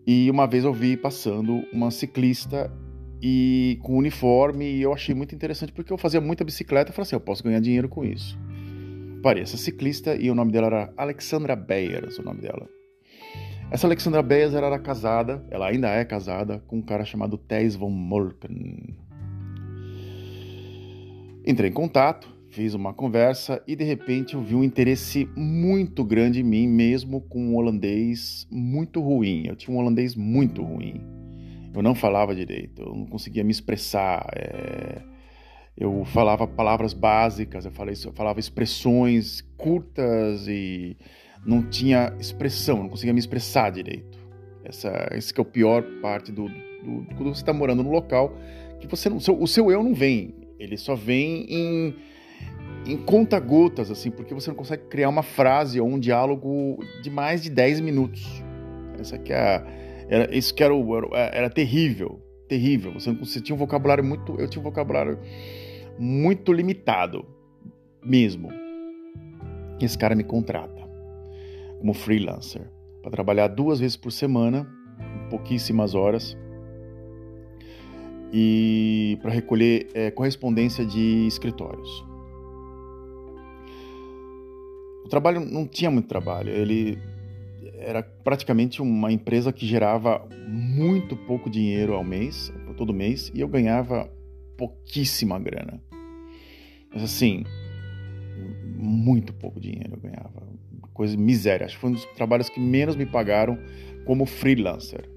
E 0.05 0.29
uma 0.29 0.45
vez 0.45 0.63
eu 0.63 0.73
vi 0.73 0.95
passando 0.95 1.63
uma 1.73 1.89
ciclista 1.89 2.71
e 3.21 3.79
com 3.81 3.97
uniforme, 3.97 4.65
e 4.65 4.81
eu 4.81 4.93
achei 4.93 5.15
muito 5.15 5.33
interessante 5.33 5.71
porque 5.71 5.91
eu 5.91 5.97
fazia 5.97 6.21
muita 6.21 6.43
bicicleta, 6.43 6.89
eu 6.89 6.93
falei 6.93 7.07
assim, 7.07 7.15
eu 7.15 7.19
posso 7.21 7.43
ganhar 7.43 7.59
dinheiro 7.59 7.87
com 7.87 8.03
isso. 8.03 8.37
Parei 9.23 9.43
essa 9.43 9.57
ciclista 9.57 10.15
e 10.15 10.29
o 10.29 10.35
nome 10.35 10.51
dela 10.51 10.67
era 10.67 10.93
Alexandra 10.97 11.55
Beyers, 11.55 12.19
o 12.19 12.23
nome 12.23 12.41
dela. 12.41 12.69
Essa 13.71 13.87
Alexandra 13.87 14.21
Beyers 14.21 14.53
era 14.53 14.77
casada, 14.77 15.43
ela 15.49 15.67
ainda 15.67 15.89
é 15.89 16.05
casada, 16.05 16.59
com 16.67 16.77
um 16.77 16.81
cara 16.81 17.03
chamado 17.03 17.37
Thijs 17.37 17.75
von 17.75 17.89
Molken. 17.89 18.95
Entrei 21.47 21.69
em 21.69 21.73
contato, 21.73 22.29
fiz 22.51 22.73
uma 22.73 22.93
conversa 22.93 23.61
e 23.67 23.75
de 23.75 23.83
repente 23.83 24.35
eu 24.35 24.41
vi 24.41 24.55
um 24.55 24.63
interesse 24.63 25.27
muito 25.35 26.03
grande 26.03 26.41
em 26.41 26.43
mim, 26.43 26.67
mesmo 26.67 27.21
com 27.21 27.39
um 27.39 27.55
holandês 27.55 28.47
muito 28.51 29.01
ruim. 29.01 29.47
Eu 29.47 29.55
tinha 29.55 29.75
um 29.75 29.79
holandês 29.79 30.15
muito 30.15 30.61
ruim 30.61 31.15
eu 31.75 31.83
não 31.83 31.95
falava 31.95 32.35
direito, 32.35 32.81
eu 32.81 32.95
não 32.95 33.05
conseguia 33.05 33.43
me 33.43 33.51
expressar. 33.51 34.25
É... 34.35 35.01
Eu 35.77 36.05
falava 36.05 36.47
palavras 36.47 36.93
básicas, 36.93 37.65
eu, 37.65 37.71
falei, 37.71 37.95
eu 38.05 38.13
falava 38.13 38.39
expressões 38.39 39.41
curtas 39.57 40.47
e 40.47 40.95
não 41.45 41.61
tinha 41.61 42.13
expressão, 42.17 42.77
não 42.77 42.89
conseguia 42.89 43.13
me 43.13 43.19
expressar 43.19 43.71
direito. 43.71 44.17
Essa, 44.63 45.09
esse 45.11 45.33
que 45.33 45.39
é 45.39 45.43
o 45.43 45.45
pior 45.45 45.83
parte 46.01 46.31
do, 46.31 46.47
do, 46.47 47.01
do 47.01 47.15
quando 47.15 47.35
você 47.35 47.41
está 47.41 47.51
morando 47.51 47.83
no 47.83 47.91
local 47.91 48.33
que 48.79 48.87
você 48.87 49.09
não, 49.09 49.17
o 49.17 49.47
seu 49.47 49.71
eu 49.71 49.83
não 49.83 49.93
vem, 49.93 50.33
ele 50.59 50.77
só 50.77 50.95
vem 50.95 51.45
em, 51.49 51.95
em 52.85 52.97
conta-gotas, 52.97 53.91
assim, 53.91 54.11
porque 54.11 54.33
você 54.33 54.49
não 54.49 54.55
consegue 54.55 54.83
criar 54.87 55.09
uma 55.09 55.23
frase 55.23 55.79
ou 55.79 55.87
um 55.87 55.99
diálogo 55.99 56.79
de 57.01 57.09
mais 57.09 57.41
de 57.41 57.49
10 57.49 57.81
minutos. 57.81 58.43
Essa 58.99 59.15
aqui 59.15 59.33
é 59.33 59.37
a 59.37 59.65
era, 60.09 60.35
isso 60.35 60.53
que 60.53 60.63
era, 60.63 60.73
era, 60.73 61.37
era 61.37 61.49
terrível, 61.49 62.21
terrível. 62.47 62.93
Você, 62.93 63.11
você 63.13 63.41
tinha 63.41 63.55
um 63.55 63.59
vocabulário 63.59 64.03
muito, 64.03 64.35
eu 64.39 64.47
tinha 64.47 64.61
um 64.61 64.63
vocabulário 64.63 65.19
muito 65.97 66.51
limitado, 66.51 67.25
mesmo. 68.03 68.49
Esse 69.81 69.97
cara 69.97 70.15
me 70.15 70.23
contrata 70.23 70.83
como 71.79 71.93
freelancer 71.93 72.69
para 73.01 73.11
trabalhar 73.11 73.47
duas 73.47 73.79
vezes 73.79 73.97
por 73.97 74.11
semana, 74.11 74.67
pouquíssimas 75.29 75.93
horas, 75.93 76.37
e 78.33 79.17
para 79.21 79.31
recolher 79.31 79.87
é, 79.93 80.11
correspondência 80.11 80.85
de 80.85 81.27
escritórios. 81.27 82.05
O 85.05 85.07
trabalho 85.07 85.39
não 85.39 85.67
tinha 85.67 85.91
muito 85.91 86.07
trabalho. 86.07 86.49
Ele 86.49 86.97
era 87.79 88.03
praticamente 88.03 88.81
uma 88.81 89.11
empresa 89.11 89.51
que 89.51 89.65
gerava 89.65 90.27
muito 90.47 91.15
pouco 91.15 91.49
dinheiro 91.49 91.93
ao 91.93 92.03
mês, 92.03 92.51
todo 92.75 92.93
mês, 92.93 93.31
e 93.33 93.41
eu 93.41 93.47
ganhava 93.47 94.09
pouquíssima 94.57 95.39
grana. 95.39 95.81
Mas 96.93 97.03
assim, 97.03 97.43
muito 98.77 99.33
pouco 99.33 99.59
dinheiro 99.59 99.93
eu 99.93 99.99
ganhava. 99.99 100.43
Coisa 100.93 101.17
miséria. 101.17 101.65
Acho 101.65 101.75
que 101.75 101.81
foi 101.81 101.89
um 101.89 101.93
dos 101.93 102.05
trabalhos 102.15 102.49
que 102.49 102.59
menos 102.59 102.95
me 102.95 103.05
pagaram 103.05 103.57
como 104.05 104.25
freelancer. 104.25 105.09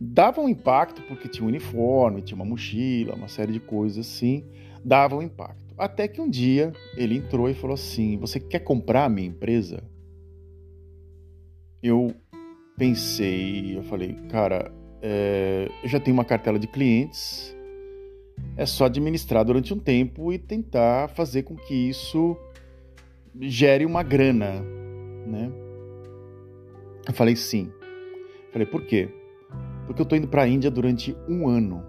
Dava 0.00 0.40
um 0.40 0.48
impacto 0.48 1.02
porque 1.02 1.28
tinha 1.28 1.44
um 1.44 1.48
uniforme, 1.48 2.22
tinha 2.22 2.36
uma 2.36 2.44
mochila, 2.44 3.14
uma 3.14 3.28
série 3.28 3.52
de 3.52 3.60
coisas 3.60 4.06
assim. 4.06 4.44
Dava 4.84 5.16
um 5.16 5.22
impacto. 5.22 5.74
Até 5.76 6.08
que 6.08 6.20
um 6.20 6.30
dia 6.30 6.72
ele 6.96 7.16
entrou 7.16 7.50
e 7.50 7.54
falou 7.54 7.74
assim: 7.74 8.16
Você 8.18 8.40
quer 8.40 8.60
comprar 8.60 9.04
a 9.04 9.08
minha 9.08 9.28
empresa? 9.28 9.82
Eu 11.82 12.14
pensei, 12.76 13.76
eu 13.76 13.82
falei, 13.82 14.14
cara, 14.30 14.72
é, 15.02 15.68
eu 15.82 15.88
já 15.88 16.00
tenho 16.00 16.16
uma 16.16 16.24
cartela 16.24 16.58
de 16.58 16.66
clientes, 16.66 17.56
é 18.56 18.66
só 18.66 18.86
administrar 18.86 19.44
durante 19.44 19.72
um 19.72 19.78
tempo 19.78 20.32
e 20.32 20.38
tentar 20.38 21.08
fazer 21.08 21.42
com 21.42 21.56
que 21.56 21.74
isso 21.74 22.36
gere 23.40 23.84
uma 23.84 24.02
grana, 24.02 24.60
né? 25.26 25.50
Eu 27.06 27.14
falei 27.14 27.36
sim. 27.36 27.72
Eu 28.46 28.52
falei, 28.52 28.66
por 28.66 28.84
quê? 28.84 29.08
Porque 29.86 30.02
eu 30.02 30.06
tô 30.06 30.16
indo 30.16 30.28
para 30.28 30.42
a 30.42 30.48
Índia 30.48 30.70
durante 30.70 31.16
um 31.28 31.48
ano 31.48 31.84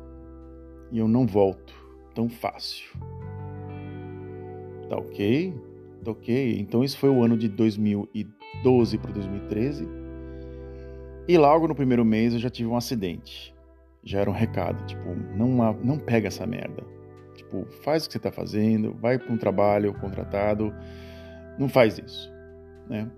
e 0.92 1.00
eu 1.00 1.08
não 1.08 1.26
volto 1.26 1.74
tão 2.14 2.30
fácil. 2.30 2.90
Tá 4.90 4.98
ok? 4.98 5.54
Tá 6.04 6.12
ok. 6.12 6.60
Então, 6.60 6.84
isso 6.84 6.98
foi 6.98 7.10
o 7.10 7.24
ano 7.24 7.38
de 7.38 7.48
2012. 7.48 8.39
2012 8.56 8.98
para 8.98 9.12
2013. 9.12 9.88
E 11.28 11.38
logo 11.38 11.68
no 11.68 11.76
primeiro 11.76 12.04
mês 12.04 12.34
eu 12.34 12.40
já 12.40 12.50
tive 12.50 12.70
um 12.70 12.76
acidente. 12.76 13.54
Já 14.04 14.22
era 14.22 14.30
um 14.30 14.34
recado, 14.34 14.84
tipo, 14.86 15.16
não, 15.36 15.74
não 15.84 16.00
pega 16.00 16.28
essa 16.28 16.46
merda. 16.48 16.84
Tipo, 17.36 17.66
faz 17.84 18.06
o 18.06 18.08
que 18.08 18.14
você 18.14 18.18
está 18.18 18.32
fazendo, 18.32 18.94
vai 18.94 19.18
para 19.18 19.32
um 19.32 19.38
trabalho 19.38 19.94
contratado, 19.94 20.74
não 21.58 21.68
faz 21.68 21.98
isso, 21.98 22.32
né? 22.90 23.10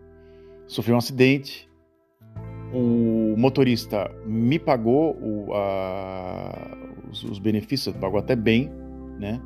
Sofri 0.67 0.93
um 0.93 0.97
acidente, 0.97 1.69
o 2.73 3.35
motorista 3.37 4.09
me 4.25 4.57
pagou 4.57 5.15
o, 5.21 5.53
a, 5.53 6.77
os, 7.09 7.23
os 7.23 7.39
benefícios, 7.39 7.95
pagou 7.97 8.19
até 8.19 8.35
bem, 8.35 8.71
né? 9.19 9.41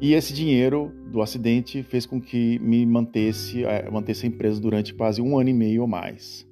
E 0.00 0.12
esse 0.12 0.32
dinheiro 0.32 0.92
do 1.10 1.20
acidente 1.20 1.82
fez 1.82 2.06
com 2.06 2.20
que 2.20 2.58
me 2.60 2.86
mantesse, 2.86 3.64
é, 3.64 3.90
mantesse 3.90 4.26
a 4.26 4.28
empresa 4.28 4.60
durante 4.60 4.94
quase 4.94 5.20
um 5.20 5.36
ano 5.36 5.50
e 5.50 5.52
meio 5.52 5.82
ou 5.82 5.88
mais. 5.88 6.46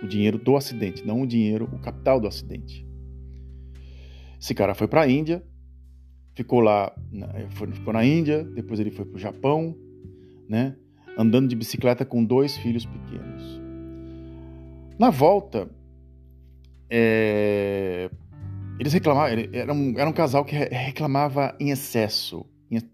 O 0.00 0.06
dinheiro 0.06 0.38
do 0.38 0.56
acidente, 0.56 1.04
não 1.04 1.22
o 1.22 1.26
dinheiro, 1.26 1.68
o 1.72 1.78
capital 1.80 2.20
do 2.20 2.28
acidente. 2.28 2.86
Esse 4.40 4.54
cara 4.54 4.74
foi 4.74 4.86
para 4.86 5.02
a 5.02 5.08
Índia, 5.08 5.42
ficou 6.34 6.60
lá, 6.60 6.94
ficou 7.72 7.92
na 7.92 8.04
Índia, 8.04 8.44
depois 8.44 8.78
ele 8.78 8.92
foi 8.92 9.04
para 9.04 9.16
o 9.16 9.18
Japão, 9.18 9.74
né? 10.48 10.76
Andando 11.18 11.48
de 11.48 11.56
bicicleta 11.56 12.04
com 12.04 12.24
dois 12.24 12.56
filhos 12.58 12.86
pequenos. 12.86 13.60
Na 14.96 15.10
volta, 15.10 15.68
é, 16.88 18.08
eles 18.78 18.92
reclamavam, 18.92 19.48
era 19.52 19.72
um, 19.72 19.98
era 19.98 20.08
um 20.08 20.12
casal 20.12 20.44
que 20.44 20.54
reclamava 20.54 21.56
em 21.58 21.70
excesso, 21.70 22.46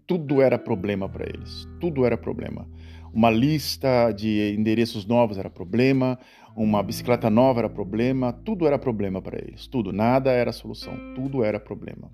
tudo 0.07 0.41
era 0.41 0.57
problema 0.57 1.09
para 1.09 1.25
eles, 1.25 1.67
tudo 1.79 2.05
era 2.05 2.17
problema. 2.17 2.67
Uma 3.13 3.29
lista 3.29 4.11
de 4.11 4.55
endereços 4.57 5.05
novos 5.05 5.37
era 5.37 5.49
problema, 5.49 6.17
uma 6.55 6.81
bicicleta 6.81 7.29
nova 7.29 7.61
era 7.61 7.69
problema, 7.69 8.33
tudo 8.33 8.67
era 8.67 8.77
problema 8.77 9.21
para 9.21 9.37
eles, 9.37 9.67
tudo, 9.67 9.91
nada 9.91 10.31
era 10.31 10.51
solução, 10.51 10.93
tudo 11.15 11.43
era 11.43 11.59
problema. 11.59 12.11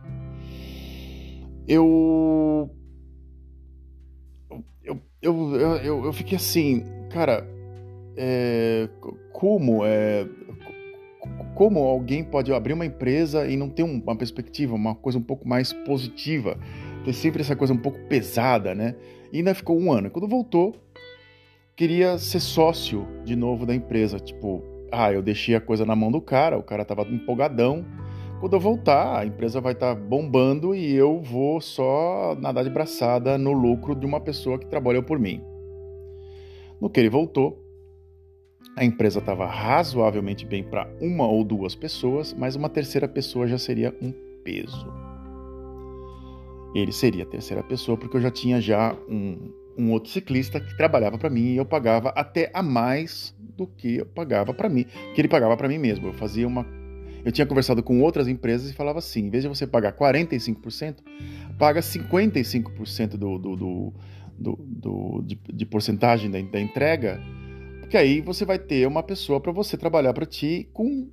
Eu 1.68 2.70
eu, 4.84 5.00
eu, 5.22 5.56
eu, 5.78 6.06
eu 6.06 6.14
fiquei 6.14 6.38
assim, 6.38 6.84
cara, 7.10 7.48
é, 8.18 8.90
como 9.32 9.86
é, 9.86 10.28
como 11.56 11.80
alguém 11.80 12.24
pode 12.24 12.54
abrir 12.54 12.74
uma 12.74 12.86
empresa 12.86 13.46
e 13.48 13.56
não 13.58 13.70
ter 13.70 13.84
uma 13.84 14.16
perspectiva, 14.16 14.74
uma 14.76 14.96
coisa 14.96 15.18
um 15.18 15.24
pouco 15.24 15.48
mais 15.48 15.74
positiva, 15.74 16.58
ter 17.10 17.14
sempre 17.14 17.42
essa 17.42 17.56
coisa 17.56 17.74
um 17.74 17.78
pouco 17.78 18.00
pesada, 18.08 18.76
né? 18.76 18.96
E 19.34 19.38
ainda 19.38 19.56
ficou 19.56 19.80
um 19.80 19.92
ano. 19.92 20.12
Quando 20.12 20.28
voltou, 20.28 20.76
queria 21.76 22.18
ser 22.18 22.40
sócio 22.40 23.08
de 23.24 23.36
novo 23.36 23.66
da 23.66 23.74
empresa. 23.74 24.20
Tipo, 24.20 24.62
ah, 24.92 25.12
eu 25.12 25.22
deixei 25.22 25.56
a 25.56 25.62
coisa 25.62 25.86
na 25.86 25.96
mão 25.96 26.12
do 26.12 26.22
cara, 26.22 26.58
o 26.58 26.64
cara 26.64 26.86
tava 26.86 27.02
empolgadão. 27.04 27.84
Quando 28.40 28.54
eu 28.54 28.60
voltar, 28.60 29.20
a 29.20 29.26
empresa 29.26 29.60
vai 29.60 29.74
estar 29.74 29.96
tá 29.96 30.02
bombando 30.02 30.74
e 30.74 30.94
eu 30.94 31.20
vou 31.20 31.60
só 31.60 32.38
nadar 32.40 32.64
de 32.64 32.70
braçada 32.70 33.38
no 33.38 33.52
lucro 33.52 33.96
de 33.96 34.06
uma 34.06 34.22
pessoa 34.22 34.58
que 34.58 34.68
trabalhou 34.68 35.04
por 35.04 35.20
mim. 35.20 35.42
No 36.80 36.90
que 36.90 37.00
ele 37.00 37.10
voltou, 37.10 37.60
a 38.78 38.86
empresa 38.86 39.20
estava 39.20 39.46
razoavelmente 39.46 40.46
bem 40.46 40.64
para 40.64 40.88
uma 41.02 41.28
ou 41.28 41.44
duas 41.44 41.76
pessoas, 41.76 42.34
mas 42.34 42.56
uma 42.56 42.70
terceira 42.70 43.08
pessoa 43.08 43.46
já 43.46 43.58
seria 43.58 43.94
um 44.02 44.14
peso. 44.44 45.09
Ele 46.74 46.92
seria 46.92 47.24
a 47.24 47.28
terceira 47.28 47.64
pessoa 47.64 47.98
porque 47.98 48.18
eu 48.18 48.22
já 48.22 48.30
tinha 48.30 48.62
já 48.62 48.96
um, 49.08 49.52
um 49.78 49.92
outro 49.92 50.12
ciclista 50.12 50.60
que 50.60 50.76
trabalhava 50.78 51.18
para 51.18 51.30
mim 51.30 51.54
e 51.54 51.58
eu 51.58 51.66
pagava 51.66 52.10
até 52.10 52.52
a 52.54 52.62
mais 52.62 53.36
do 53.40 53.66
que 53.66 53.98
eu 53.98 54.06
pagava 54.06 54.54
para 54.54 54.70
mim, 54.70 54.86
que 55.14 55.20
ele 55.22 55.28
pagava 55.28 55.58
para 55.58 55.68
mim 55.68 55.78
mesmo. 55.78 56.08
Eu 56.08 56.14
fazia 56.14 56.48
uma 56.48 56.66
eu 57.24 57.32
tinha 57.32 57.46
conversado 57.46 57.84
com 57.84 58.02
outras 58.02 58.28
empresas 58.28 58.70
e 58.70 58.74
falava 58.74 59.00
assim: 59.00 59.26
em 59.26 59.30
vez 59.30 59.44
de 59.44 59.50
você 59.50 59.68
pagar 59.68 59.94
45%, 59.94 60.98
paga 61.58 61.82
55% 61.82 63.10
do, 63.18 63.38
do, 63.38 63.56
do, 63.56 63.94
do, 64.38 64.60
do 64.60 65.22
de, 65.26 65.40
de, 65.54 65.66
porcentagem 65.66 66.32
da, 66.32 66.42
da, 66.42 66.60
entrega, 66.60 67.20
porque 67.82 67.98
aí 67.98 68.22
você 68.22 68.46
vai 68.46 68.58
ter 68.58 68.88
uma 68.88 69.04
pessoa 69.04 69.40
para 69.40 69.52
você 69.52 69.78
trabalhar 69.78 70.14
para 70.14 70.26
ti 70.26 70.70
com 70.74 71.10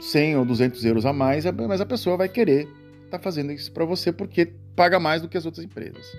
100 0.00 0.36
ou 0.38 0.44
200 0.44 0.84
euros 0.84 1.06
a 1.06 1.12
mais, 1.12 1.44
mas 1.44 1.80
a 1.80 1.86
pessoa 1.86 2.16
vai 2.16 2.28
querer 2.28 2.68
estar 3.04 3.18
tá 3.18 3.18
fazendo 3.18 3.52
isso 3.52 3.72
para 3.72 3.84
você 3.84 4.12
porque 4.12 4.52
paga 4.78 5.00
mais 5.00 5.20
do 5.20 5.28
que 5.28 5.36
as 5.36 5.44
outras 5.44 5.64
empresas. 5.64 6.16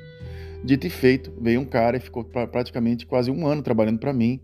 Dito 0.66 0.86
e 0.86 0.90
feito, 0.90 1.32
veio 1.40 1.62
um 1.62 1.66
cara 1.66 1.96
e 1.96 2.02
ficou 2.02 2.26
praticamente 2.26 3.06
quase 3.06 3.32
um 3.32 3.48
ano 3.48 3.62
trabalhando 3.62 4.00
para 4.00 4.12
mim. 4.12 4.42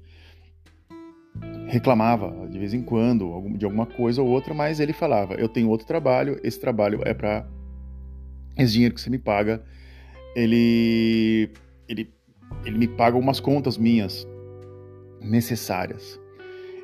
Reclamava 1.67 2.47
de 2.47 2.57
vez 2.57 2.73
em 2.73 2.81
quando 2.81 3.57
de 3.57 3.65
alguma 3.65 3.85
coisa 3.85 4.21
ou 4.21 4.29
outra, 4.29 4.53
mas 4.53 4.79
ele 4.79 4.93
falava: 4.93 5.33
Eu 5.33 5.49
tenho 5.49 5.67
outro 5.67 5.85
trabalho, 5.85 6.39
esse 6.41 6.57
trabalho 6.57 7.01
é 7.03 7.13
para. 7.13 7.45
Esse 8.57 8.71
dinheiro 8.71 8.95
que 8.95 9.01
você 9.01 9.09
me 9.09 9.17
paga, 9.19 9.61
ele, 10.33 11.51
ele, 11.89 12.13
ele 12.63 12.77
me 12.77 12.87
paga 12.87 13.17
umas 13.17 13.41
contas 13.41 13.77
minhas 13.77 14.25
necessárias. 15.19 16.17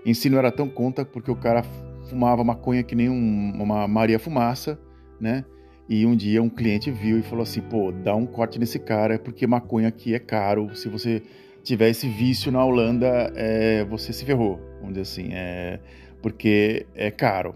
Em 0.05 0.13
si 0.13 0.29
não 0.29 0.37
era 0.37 0.51
tão 0.51 0.67
conta 0.67 1.05
porque 1.05 1.31
o 1.31 1.35
cara 1.35 1.63
fumava 2.09 2.43
maconha 2.43 2.83
que 2.83 2.93
nem 2.93 3.09
um, 3.09 3.53
uma 3.61 3.87
Maria 3.87 4.19
Fumaça, 4.19 4.77
né? 5.17 5.45
E 5.91 6.05
um 6.05 6.15
dia 6.15 6.41
um 6.41 6.47
cliente 6.47 6.89
viu 6.89 7.19
e 7.19 7.21
falou 7.21 7.43
assim: 7.43 7.59
pô, 7.59 7.91
dá 7.91 8.15
um 8.15 8.25
corte 8.25 8.57
nesse 8.57 8.79
cara, 8.79 9.19
porque 9.19 9.45
maconha 9.45 9.89
aqui 9.89 10.15
é 10.15 10.19
caro. 10.19 10.73
Se 10.73 10.87
você 10.87 11.21
tiver 11.63 11.89
esse 11.89 12.07
vício 12.07 12.49
na 12.49 12.63
Holanda, 12.63 13.29
é, 13.35 13.83
você 13.83 14.13
se 14.13 14.23
ferrou, 14.23 14.57
vamos 14.79 14.93
dizer 14.93 15.01
assim. 15.01 15.33
É, 15.33 15.81
porque 16.21 16.85
é 16.95 17.11
caro. 17.11 17.53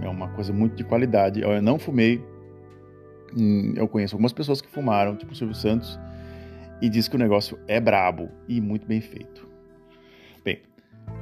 É 0.00 0.08
uma 0.08 0.28
coisa 0.28 0.52
muito 0.52 0.76
de 0.76 0.84
qualidade. 0.84 1.42
Eu 1.42 1.60
não 1.60 1.76
fumei. 1.76 2.22
Hum, 3.36 3.74
eu 3.76 3.88
conheço 3.88 4.14
algumas 4.14 4.32
pessoas 4.32 4.60
que 4.60 4.68
fumaram, 4.68 5.16
tipo 5.16 5.32
o 5.32 5.34
Silvio 5.34 5.56
Santos, 5.56 5.98
e 6.80 6.88
diz 6.88 7.08
que 7.08 7.16
o 7.16 7.18
negócio 7.18 7.58
é 7.66 7.80
brabo 7.80 8.28
e 8.46 8.60
muito 8.60 8.86
bem 8.86 9.00
feito. 9.00 9.48
Bem, 10.44 10.60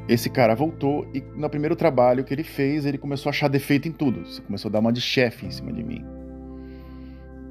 esse 0.07 0.29
cara 0.29 0.55
voltou 0.55 1.09
e 1.15 1.23
no 1.23 1.49
primeiro 1.49 1.75
trabalho 1.75 2.23
que 2.23 2.35
ele 2.35 2.45
fez, 2.45 2.85
ele 2.85 2.99
começou 2.99 3.31
a 3.31 3.33
achar 3.33 3.49
defeito 3.49 3.89
em 3.89 3.93
tudo. 3.93 4.23
Começou 4.43 4.69
a 4.69 4.73
dar 4.73 4.81
uma 4.81 4.93
de 4.93 5.01
chefe 5.01 5.47
em 5.47 5.51
cima 5.51 5.73
de 5.73 5.83
mim. 5.83 6.20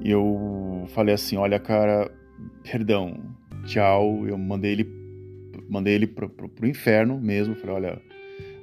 E 0.00 0.10
eu 0.10 0.86
falei 0.94 1.14
assim: 1.14 1.36
olha, 1.36 1.58
cara, 1.58 2.10
perdão, 2.62 3.20
tchau. 3.64 4.26
Eu 4.26 4.38
mandei 4.38 4.72
ele, 4.72 4.86
mandei 5.68 5.94
ele 5.94 6.06
pro, 6.06 6.28
pro, 6.28 6.48
pro 6.48 6.66
inferno 6.68 7.20
mesmo. 7.20 7.54
Falei: 7.54 7.76
olha, 7.76 8.02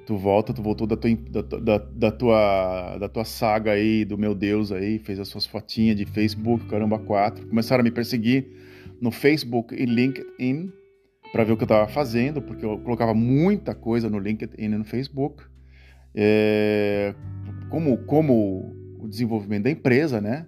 tu 0.07 0.17
volta, 0.17 0.53
tu 0.53 0.63
voltou 0.63 0.87
da 0.87 0.95
tua, 0.95 1.15
da, 1.15 1.41
da, 1.41 1.77
da, 1.77 2.11
tua, 2.11 2.97
da 2.97 3.09
tua 3.09 3.25
saga 3.25 3.71
aí, 3.71 4.05
do 4.05 4.17
meu 4.17 4.33
Deus 4.33 4.71
aí, 4.71 4.99
fez 4.99 5.19
as 5.19 5.27
suas 5.27 5.45
fotinhas 5.45 5.97
de 5.97 6.05
Facebook, 6.05 6.65
caramba, 6.67 6.97
quatro. 6.97 7.45
Começaram 7.45 7.81
a 7.81 7.83
me 7.83 7.91
perseguir 7.91 8.47
no 9.01 9.11
Facebook 9.11 9.75
e 9.75 9.85
LinkedIn 9.85 10.71
para 11.31 11.43
ver 11.43 11.51
o 11.51 11.57
que 11.57 11.63
eu 11.63 11.65
estava 11.65 11.87
fazendo, 11.87 12.41
porque 12.41 12.65
eu 12.65 12.79
colocava 12.79 13.13
muita 13.13 13.75
coisa 13.75 14.09
no 14.09 14.17
LinkedIn 14.17 14.55
e 14.57 14.67
no 14.69 14.85
Facebook. 14.85 15.43
É, 16.15 17.13
como, 17.69 17.97
como 18.05 18.73
o 18.99 19.07
desenvolvimento 19.07 19.63
da 19.63 19.69
empresa, 19.69 20.21
né? 20.21 20.47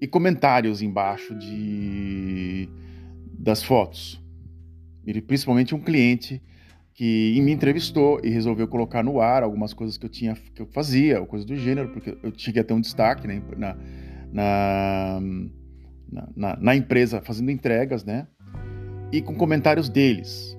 E 0.00 0.06
comentários 0.06 0.82
embaixo 0.82 1.34
de 1.34 2.68
das 3.38 3.62
fotos. 3.62 4.22
Ele, 5.06 5.22
principalmente 5.22 5.74
um 5.74 5.80
cliente 5.80 6.42
que 6.92 7.40
me 7.40 7.52
entrevistou 7.52 8.20
e 8.24 8.28
resolveu 8.28 8.66
colocar 8.66 9.02
no 9.04 9.20
ar 9.20 9.42
algumas 9.42 9.72
coisas 9.72 9.96
que 9.96 10.04
eu 10.04 10.10
tinha 10.10 10.34
que 10.34 10.60
eu 10.60 10.66
fazia, 10.66 11.24
coisas 11.24 11.46
do 11.46 11.54
gênero, 11.56 11.90
porque 11.90 12.18
eu 12.22 12.32
cheguei 12.36 12.64
ter 12.64 12.74
um 12.74 12.80
destaque 12.80 13.26
né, 13.26 13.40
na, 13.56 13.76
na, 14.32 15.20
na, 16.36 16.56
na, 16.60 16.76
empresa 16.76 17.20
fazendo 17.20 17.50
entregas, 17.50 18.04
né? 18.04 18.26
E 19.12 19.22
com 19.22 19.34
comentários 19.34 19.88
deles. 19.88 20.58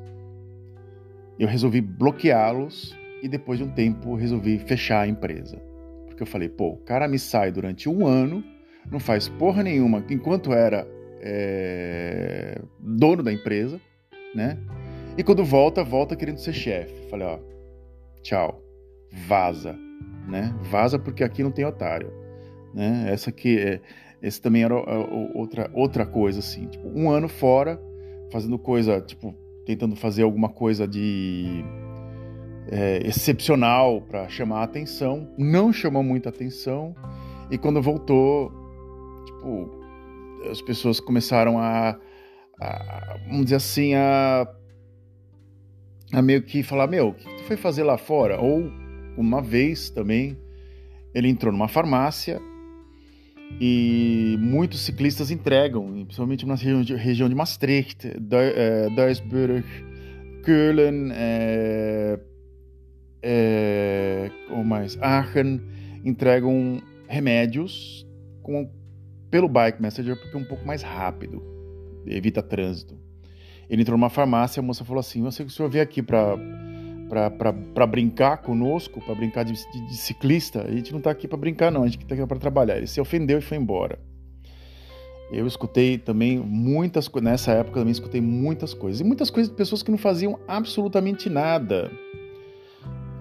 Eu 1.38 1.48
resolvi 1.48 1.82
bloqueá-los 1.82 2.98
e 3.22 3.28
depois 3.28 3.60
de 3.60 3.66
um 3.66 3.72
tempo 3.72 4.16
resolvi 4.16 4.60
fechar 4.60 5.02
a 5.02 5.08
empresa. 5.08 5.62
Porque 6.08 6.24
eu 6.24 6.28
falei, 6.28 6.50
pô, 6.50 6.70
o 6.70 6.78
cara 6.78 7.08
me 7.08 7.20
sai 7.20 7.52
durante 7.52 7.88
um 7.88 8.08
ano 8.08 8.44
não 8.92 9.00
faz 9.00 9.28
porra 9.28 9.64
nenhuma 9.64 10.04
enquanto 10.10 10.54
era 10.54 10.88
é, 11.22 12.62
dono 12.80 13.24
da 13.24 13.32
empresa, 13.32 13.80
né? 14.34 14.58
E 15.18 15.24
quando 15.24 15.44
volta, 15.44 15.84
volta 15.84 16.16
querendo 16.16 16.38
ser 16.38 16.54
chefe. 16.54 17.10
Falei, 17.10 17.28
ó, 17.28 17.40
tchau, 18.22 18.62
vaza, 19.12 19.76
né? 20.28 20.56
Vaza 20.62 20.98
porque 20.98 21.24
aqui 21.24 21.44
não 21.44 21.52
tem 21.52 21.66
otário, 21.66 22.12
né? 22.74 23.08
Essa 23.10 23.30
aqui, 23.30 23.60
é, 23.60 23.82
esse 24.22 24.42
também 24.42 24.64
era 24.64 24.76
outra 25.34 25.70
outra 25.74 26.06
coisa 26.06 26.40
assim, 26.40 26.68
tipo, 26.68 26.88
um 26.88 27.10
ano 27.10 27.28
fora, 27.28 27.80
fazendo 28.32 28.58
coisa, 28.58 29.02
tipo, 29.02 29.36
tentando 29.66 29.96
fazer 29.96 30.24
alguma 30.24 30.50
coisa 30.50 30.88
de 30.88 31.64
é, 32.72 33.02
excepcional 33.06 34.02
para 34.02 34.28
chamar 34.30 34.60
a 34.60 34.64
atenção, 34.64 35.28
não 35.38 35.74
chamou 35.74 36.04
muita 36.04 36.30
atenção 36.30 36.96
e 37.52 37.58
quando 37.58 37.82
voltou 37.82 38.52
tipo, 39.40 39.70
as 40.50 40.62
pessoas 40.62 41.00
começaram 41.00 41.58
a, 41.58 41.98
a 42.60 43.18
vamos 43.28 43.46
dizer 43.46 43.56
assim, 43.56 43.94
a, 43.96 44.48
a 46.14 46.22
meio 46.22 46.42
que 46.44 46.62
falar, 46.62 46.88
meu, 46.88 47.10
o 47.10 47.14
que 47.14 47.24
tu 47.24 47.44
foi 47.44 47.58
fazer 47.58 47.84
lá 47.84 47.98
fora? 47.98 48.40
Ou 48.40 48.72
uma 49.18 49.42
vez 49.42 49.90
também, 49.90 50.38
ele 51.14 51.28
entrou 51.28 51.52
numa 51.52 51.68
farmácia 51.68 52.40
e 53.60 54.38
muitos 54.40 54.82
ciclistas 54.82 55.32
entregam, 55.32 55.92
principalmente 56.06 56.46
na 56.46 56.56
região 56.56 56.82
de, 56.82 56.96
região 56.96 57.30
de 57.30 57.36
Maastricht, 57.36 58.08
é, 58.08 58.90
Duisburg, 58.90 59.64
Köln, 60.44 61.12
é, 61.12 62.20
é, 63.22 64.32
ou 64.52 64.64
mais, 64.64 64.98
Aachen, 65.02 65.62
entregam 66.06 66.82
remédios 67.08 68.08
com 68.42 68.70
pelo 69.30 69.48
Bike 69.48 69.82
Messenger 69.82 70.16
porque 70.16 70.36
é 70.36 70.40
um 70.40 70.46
pouco 70.46 70.66
mais 70.66 70.82
rápido, 70.82 71.44
evita 72.06 72.42
trânsito. 72.42 72.98
Ele 73.70 73.84
entrou 73.84 73.98
numa 73.98 74.10
farmácia, 74.10 74.60
a 74.60 74.64
moça 74.64 74.84
falou 74.84 75.00
assim: 75.00 75.24
"Eu 75.24 75.32
sei 75.32 75.46
que 75.46 75.52
o 75.52 75.56
senhor 75.56 75.70
veio 75.70 75.84
aqui 75.84 76.02
para 76.02 76.36
brincar 77.88 78.38
conosco, 78.38 79.00
para 79.02 79.14
brincar 79.16 79.44
de, 79.44 79.54
de, 79.54 79.88
de, 79.88 79.98
ciclista. 79.98 80.64
A 80.64 80.72
gente 80.72 80.92
não 80.92 80.98
está 81.00 81.12
aqui 81.12 81.28
para 81.28 81.38
brincar, 81.38 81.72
não, 81.72 81.84
a 81.84 81.88
gente 81.88 82.02
está 82.02 82.16
aqui 82.16 82.26
para 82.26 82.40
trabalhar. 82.40 82.78
Ele 82.78 82.88
se 82.88 83.00
ofendeu 83.00 83.38
e 83.38 83.42
foi 83.42 83.58
embora. 83.58 84.00
Eu 85.32 85.46
escutei 85.46 85.98
também 85.98 86.40
muitas 86.40 87.08
coisas, 87.08 87.30
nessa 87.30 87.52
época 87.52 87.80
também 87.80 87.92
escutei 87.92 88.20
muitas 88.20 88.74
coisas. 88.74 89.00
E 89.00 89.04
muitas 89.04 89.30
coisas 89.30 89.52
de 89.52 89.56
pessoas 89.56 89.84
que 89.84 89.92
não 89.92 89.98
faziam 89.98 90.40
absolutamente 90.48 91.30
nada. 91.30 91.92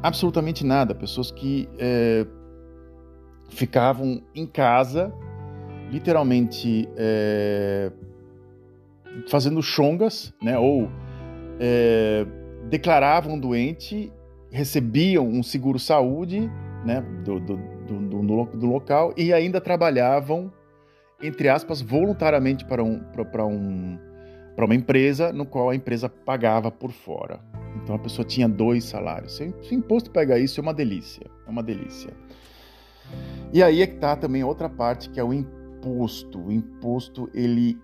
Absolutamente 0.02 0.64
nada. 0.64 0.94
Pessoas 0.94 1.30
que 1.30 1.68
é, 1.78 2.26
ficavam 3.50 4.22
em 4.34 4.46
casa, 4.46 5.12
literalmente 5.90 6.88
é, 6.96 7.90
fazendo 9.28 9.62
chongas, 9.62 10.32
né? 10.42 10.58
Ou 10.58 10.88
é, 11.58 12.26
declaravam 12.68 13.38
doente, 13.38 14.12
recebiam 14.50 15.26
um 15.26 15.42
seguro 15.42 15.78
saúde, 15.78 16.50
né? 16.84 17.00
Do, 17.24 17.40
do, 17.40 17.56
do, 17.56 18.22
do, 18.22 18.44
do 18.56 18.66
local 18.66 19.12
e 19.16 19.32
ainda 19.32 19.60
trabalhavam 19.60 20.52
entre 21.22 21.48
aspas, 21.48 21.80
voluntariamente 21.80 22.64
para, 22.64 22.82
um, 22.82 23.00
para, 23.00 23.44
um, 23.44 23.98
para 24.54 24.64
uma 24.64 24.74
empresa, 24.74 25.32
no 25.32 25.44
qual 25.44 25.70
a 25.70 25.74
empresa 25.74 26.08
pagava 26.08 26.70
por 26.70 26.92
fora. 26.92 27.40
Então 27.82 27.94
a 27.94 27.98
pessoa 27.98 28.26
tinha 28.26 28.48
dois 28.48 28.84
salários. 28.84 29.36
Se 29.36 29.44
o 29.44 29.74
imposto 29.74 30.10
pega 30.10 30.38
isso, 30.38 30.60
é 30.60 30.62
uma 30.62 30.74
delícia. 30.74 31.26
É 31.46 31.50
uma 31.50 31.62
delícia. 31.62 32.12
E 33.52 33.62
aí 33.62 33.82
é 33.82 33.86
que 33.86 33.94
está 33.94 34.14
também 34.14 34.44
outra 34.44 34.68
parte, 34.68 35.10
que 35.10 35.18
é 35.18 35.24
o 35.24 35.32
imposto. 35.32 35.57
O 35.86 36.50
imposto, 36.50 37.30
ele 37.32 37.78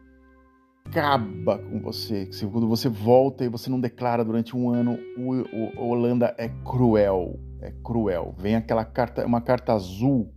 acaba 0.84 1.58
com 1.58 1.80
você. 1.80 2.28
Quando 2.50 2.68
você 2.68 2.88
volta 2.88 3.44
e 3.44 3.48
você 3.48 3.70
não 3.70 3.80
declara 3.80 4.24
durante 4.24 4.56
um 4.56 4.70
ano, 4.70 4.98
o, 5.16 5.32
o, 5.32 5.72
a 5.78 5.82
Holanda 5.82 6.34
é 6.38 6.48
cruel. 6.48 7.38
É 7.60 7.72
cruel. 7.84 8.34
Vem 8.38 8.56
aquela 8.56 8.84
carta, 8.84 9.24
uma 9.24 9.40
carta 9.40 9.72
azul, 9.72 10.32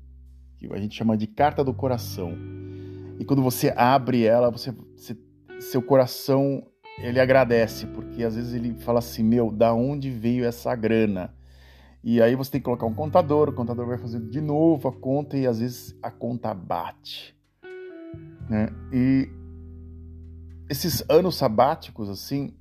que 0.57 0.71
a 0.71 0.77
gente 0.77 0.95
chama 0.95 1.17
de 1.17 1.27
carta 1.27 1.63
do 1.63 1.73
coração 1.73 2.35
e 3.19 3.25
quando 3.25 3.41
você 3.41 3.73
abre 3.75 4.25
ela, 4.25 4.51
você, 4.51 4.71
você, 4.95 5.17
seu 5.59 5.81
coração 5.81 6.63
ele 6.99 7.19
agradece, 7.19 7.87
porque 7.87 8.23
às 8.23 8.35
vezes 8.35 8.53
ele 8.53 8.75
fala 8.75 8.99
assim: 8.99 9.23
Meu, 9.23 9.51
da 9.51 9.73
onde 9.73 10.09
veio 10.09 10.45
essa 10.45 10.75
grana? 10.75 11.33
E 12.03 12.21
aí 12.21 12.35
você 12.35 12.51
tem 12.51 12.61
que 12.61 12.65
colocar 12.65 12.85
um 12.85 12.93
contador, 12.93 13.49
o 13.49 13.53
contador 13.53 13.87
vai 13.87 13.97
fazer 13.97 14.21
de 14.21 14.39
novo 14.39 14.87
a 14.87 14.93
conta 14.93 15.35
e 15.35 15.47
às 15.47 15.59
vezes 15.59 15.97
a 16.01 16.11
conta 16.11 16.53
bate. 16.53 17.35
Né? 18.49 18.69
E 18.91 19.29
esses 20.69 21.03
anos 21.09 21.35
sabáticos, 21.35 22.09
assim, 22.09 22.53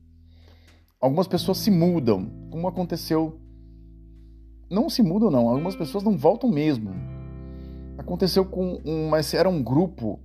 algumas 1.01 1.29
pessoas 1.29 1.59
se 1.59 1.71
mudam, 1.71 2.31
como 2.51 2.69
aconteceu. 2.69 3.41
Não 4.71 4.91
se 4.91 5.03
mudam, 5.03 5.31
não, 5.31 5.49
algumas 5.49 5.77
pessoas 5.77 6.03
não 6.03 6.17
voltam 6.17 6.51
mesmo. 6.51 6.91
Aconteceu 7.99 8.45
com 8.45 8.81
um. 8.85 9.09
Mas 9.09 9.33
era 9.33 9.49
um 9.49 9.63
grupo 9.63 10.21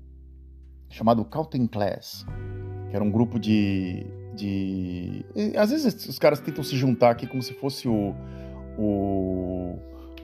chamado 0.90 1.24
Calton 1.24 1.68
Class, 1.68 2.26
que 2.90 2.96
era 2.96 3.04
um 3.04 3.12
grupo 3.12 3.40
de, 3.40 4.06
de. 4.36 5.26
Às 5.56 5.70
vezes 5.70 6.08
os 6.08 6.20
caras 6.20 6.40
tentam 6.40 6.64
se 6.64 6.76
juntar 6.76 7.12
aqui 7.12 7.28
como 7.28 7.42
se 7.42 7.54
fosse 7.54 7.88
o, 7.88 8.16
o 8.78 9.78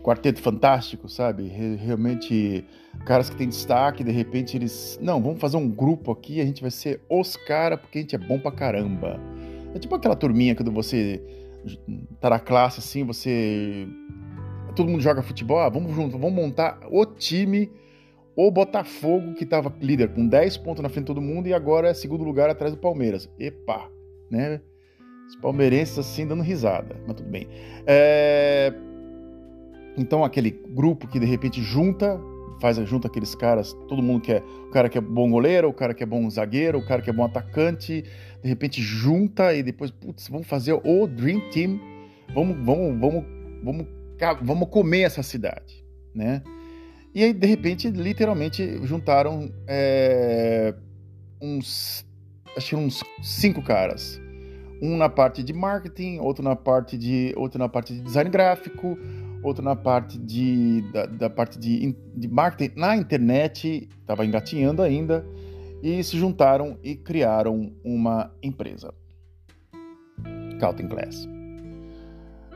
Quarteto 0.07 0.41
Fantástico, 0.41 1.09
sabe? 1.09 1.49
Realmente, 1.49 2.63
caras 3.05 3.29
que 3.29 3.35
têm 3.35 3.49
destaque, 3.49 4.05
de 4.05 4.11
repente 4.11 4.55
eles. 4.55 4.97
Não, 5.01 5.21
vamos 5.21 5.41
fazer 5.41 5.57
um 5.57 5.67
grupo 5.67 6.13
aqui, 6.13 6.39
a 6.39 6.45
gente 6.45 6.61
vai 6.61 6.71
ser 6.71 7.01
os 7.09 7.35
caras 7.35 7.77
porque 7.77 7.97
a 7.97 8.01
gente 8.01 8.15
é 8.15 8.17
bom 8.17 8.39
pra 8.39 8.49
caramba. 8.49 9.19
É 9.75 9.79
tipo 9.79 9.93
aquela 9.93 10.15
turminha 10.15 10.55
quando 10.55 10.71
você 10.71 11.21
tá 12.21 12.29
na 12.29 12.39
classe 12.39 12.79
assim, 12.79 13.03
você. 13.03 13.85
Todo 14.77 14.89
mundo 14.89 15.01
joga 15.01 15.21
futebol, 15.21 15.59
ah, 15.59 15.67
vamos 15.67 15.93
junto, 15.93 16.17
vamos 16.17 16.33
montar 16.33 16.79
o 16.89 17.05
time 17.05 17.69
o 18.33 18.49
Botafogo, 18.49 19.33
que 19.33 19.43
estava 19.43 19.73
líder 19.81 20.13
com 20.13 20.25
10 20.25 20.57
pontos 20.57 20.81
na 20.81 20.87
frente 20.87 21.05
de 21.05 21.07
todo 21.07 21.21
mundo 21.21 21.47
e 21.47 21.53
agora 21.53 21.89
é 21.89 21.93
segundo 21.93 22.23
lugar 22.23 22.49
atrás 22.49 22.71
do 22.71 22.79
Palmeiras. 22.79 23.27
Epa, 23.37 23.89
né? 24.31 24.61
Os 25.27 25.35
palmeirenses 25.35 25.99
assim 25.99 26.25
dando 26.25 26.43
risada, 26.43 26.95
mas 27.05 27.17
tudo 27.17 27.29
bem. 27.29 27.47
É... 27.85 28.71
Então 29.97 30.23
aquele 30.23 30.51
grupo 30.51 31.07
que 31.07 31.19
de 31.19 31.25
repente 31.25 31.61
junta, 31.61 32.19
faz 32.61 32.77
junta 32.87 33.07
aqueles 33.07 33.33
caras, 33.33 33.73
todo 33.87 34.01
mundo 34.01 34.21
quer, 34.21 34.43
o 34.67 34.69
cara 34.69 34.87
que 34.87 34.97
é 34.97 35.01
bom 35.01 35.29
goleiro, 35.29 35.67
o 35.67 35.73
cara 35.73 35.93
que 35.93 36.03
é 36.03 36.05
bom 36.05 36.29
zagueiro, 36.29 36.77
o 36.77 36.85
cara 36.85 37.01
que 37.01 37.09
é 37.09 37.13
bom 37.13 37.25
atacante, 37.25 38.03
de 38.41 38.47
repente 38.47 38.81
junta 38.81 39.53
e 39.53 39.63
depois, 39.63 39.89
putz, 39.89 40.27
vamos 40.29 40.47
fazer 40.47 40.73
o 40.73 41.07
Dream 41.07 41.41
Team, 41.51 41.79
vamos, 42.33 42.57
vamos, 42.63 42.99
vamos, 42.99 43.25
vamos, 43.63 43.87
vamos 44.41 44.69
comer 44.69 45.01
essa 45.01 45.23
cidade, 45.23 45.83
né? 46.13 46.43
E 47.17 47.23
aí, 47.23 47.33
de 47.33 47.47
repente, 47.47 47.89
literalmente 47.89 48.79
juntaram 48.85 49.51
é, 49.65 50.71
uns, 51.41 52.05
acho 52.55 52.69
que 52.69 52.75
uns 52.75 53.03
cinco 53.23 53.63
caras. 53.63 54.21
Um 54.79 54.95
na 54.95 55.09
parte 55.09 55.41
de 55.41 55.51
marketing, 55.51 56.19
outro 56.19 56.43
na 56.43 56.55
parte 56.55 56.95
de, 56.95 57.33
outro 57.35 57.57
na 57.57 57.67
parte 57.67 57.95
de 57.95 58.01
design 58.01 58.29
gráfico, 58.29 58.95
outro 59.43 59.63
na 59.63 59.75
parte 59.75 60.17
de, 60.17 60.81
da, 60.91 61.05
da 61.05 61.29
parte 61.29 61.57
de, 61.59 61.95
de 62.15 62.27
marketing 62.27 62.79
na 62.79 62.95
internet, 62.95 63.87
estava 63.99 64.25
engatinhando 64.25 64.81
ainda, 64.81 65.25
e 65.81 66.03
se 66.03 66.17
juntaram 66.17 66.77
e 66.83 66.95
criaram 66.95 67.71
uma 67.83 68.31
empresa. 68.41 68.93
Counting 70.59 70.87
Class. 70.87 71.27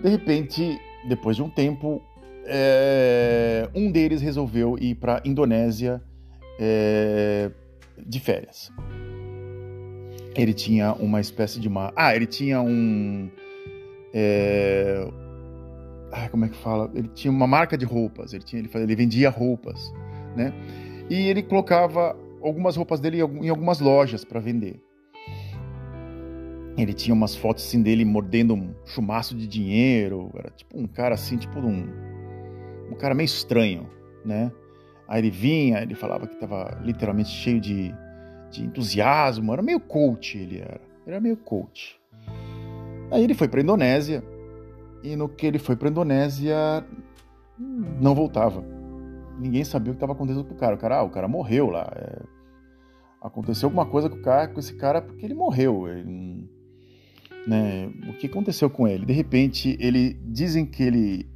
De 0.02 0.10
repente, 0.10 0.80
depois 1.08 1.36
de 1.36 1.44
um 1.44 1.50
tempo, 1.50 2.02
é, 2.46 3.70
um 3.76 3.92
deles 3.92 4.22
resolveu 4.22 4.78
ir 4.80 4.96
para 4.96 5.22
Indonésia 5.24 6.02
é, 6.60 7.52
de 7.98 8.20
férias. 8.20 8.72
Ele 10.36 10.54
tinha 10.54 10.94
uma 10.94 11.20
espécie 11.20 11.60
de 11.60 11.68
uma. 11.68 11.92
Ah, 11.96 12.16
ele 12.16 12.26
tinha 12.26 12.62
um. 12.62 13.30
É, 14.14 15.08
ah, 16.12 16.30
como 16.30 16.46
é 16.46 16.50
que 16.50 16.58
fala? 16.58 16.92
Ele 16.94 17.08
tinha 17.10 17.32
uma 17.32 17.48
marca 17.48 17.78
de 17.78 17.86
roupas. 17.86 18.34
Ele, 18.34 18.44
tinha, 18.44 18.62
ele, 18.62 18.70
ele 18.74 18.96
vendia 18.96 19.30
roupas, 19.30 19.94
né? 20.36 20.54
E 21.10 21.28
ele 21.28 21.42
colocava 21.42 22.18
algumas 22.42 22.76
roupas 22.76 23.00
dele 23.00 23.18
em 23.20 23.50
algumas 23.50 23.80
lojas 23.80 24.26
para 24.26 24.40
vender. 24.40 24.82
Ele 26.78 26.94
tinha 26.94 27.14
umas 27.14 27.36
fotos 27.36 27.66
assim 27.66 27.82
dele 27.82 28.06
mordendo 28.06 28.54
um 28.54 28.74
chumaço 28.86 29.36
de 29.36 29.48
dinheiro. 29.48 30.32
Era 30.36 30.50
tipo 30.50 30.80
um 30.80 30.88
cara 30.88 31.16
assim, 31.16 31.38
tipo 31.38 31.60
um 31.60 31.88
um 32.92 32.96
cara 32.96 33.16
meio 33.16 33.26
estranho, 33.26 33.90
né? 34.26 34.52
Aí 35.08 35.22
ele 35.22 35.30
vinha, 35.30 35.82
ele 35.82 35.96
falava 35.96 36.28
que 36.28 36.34
estava 36.34 36.78
literalmente 36.84 37.30
cheio 37.30 37.60
de, 37.60 37.94
de 38.50 38.64
entusiasmo, 38.64 39.54
era 39.54 39.62
meio 39.62 39.80
coach 39.80 40.38
ele 40.38 40.60
era, 40.60 40.82
era 41.08 41.20
meio 41.20 41.38
coach. 41.38 42.00
Aí 43.10 43.24
ele 43.24 43.34
foi 43.34 43.48
para 43.48 43.62
Indonésia 43.62 44.24
e 45.04 45.16
no 45.16 45.28
que 45.28 45.46
ele 45.46 45.60
foi 45.60 45.76
para 45.76 45.90
Indonésia 45.90 46.86
não 47.58 48.16
voltava. 48.16 48.64
Ninguém 49.40 49.64
sabia 49.64 49.92
o 49.92 49.96
que 49.96 49.98
estava 49.98 50.14
acontecendo 50.14 50.46
com 50.46 50.54
o 50.54 50.58
cara. 50.58 50.76
O 50.76 50.78
cara, 50.78 50.98
ah, 50.98 51.04
o 51.04 51.10
cara 51.10 51.28
morreu 51.28 51.70
lá. 51.70 51.92
É... 51.96 52.22
Aconteceu 53.22 53.68
alguma 53.68 53.86
coisa 53.86 54.10
com 54.10 54.18
o 54.18 54.22
cara, 54.22 54.48
com 54.48 54.60
esse 54.60 54.76
cara 54.76 55.02
porque 55.02 55.26
ele 55.26 55.34
morreu. 55.34 55.88
Ele... 55.88 56.50
Né? 57.48 57.88
O 58.10 58.14
que 58.14 58.28
aconteceu 58.28 58.70
com 58.70 58.88
ele? 58.88 59.06
De 59.06 59.14
repente, 59.14 59.76
ele 59.80 60.14
dizem 60.26 60.66
que 60.66 60.84
ele 60.84 61.30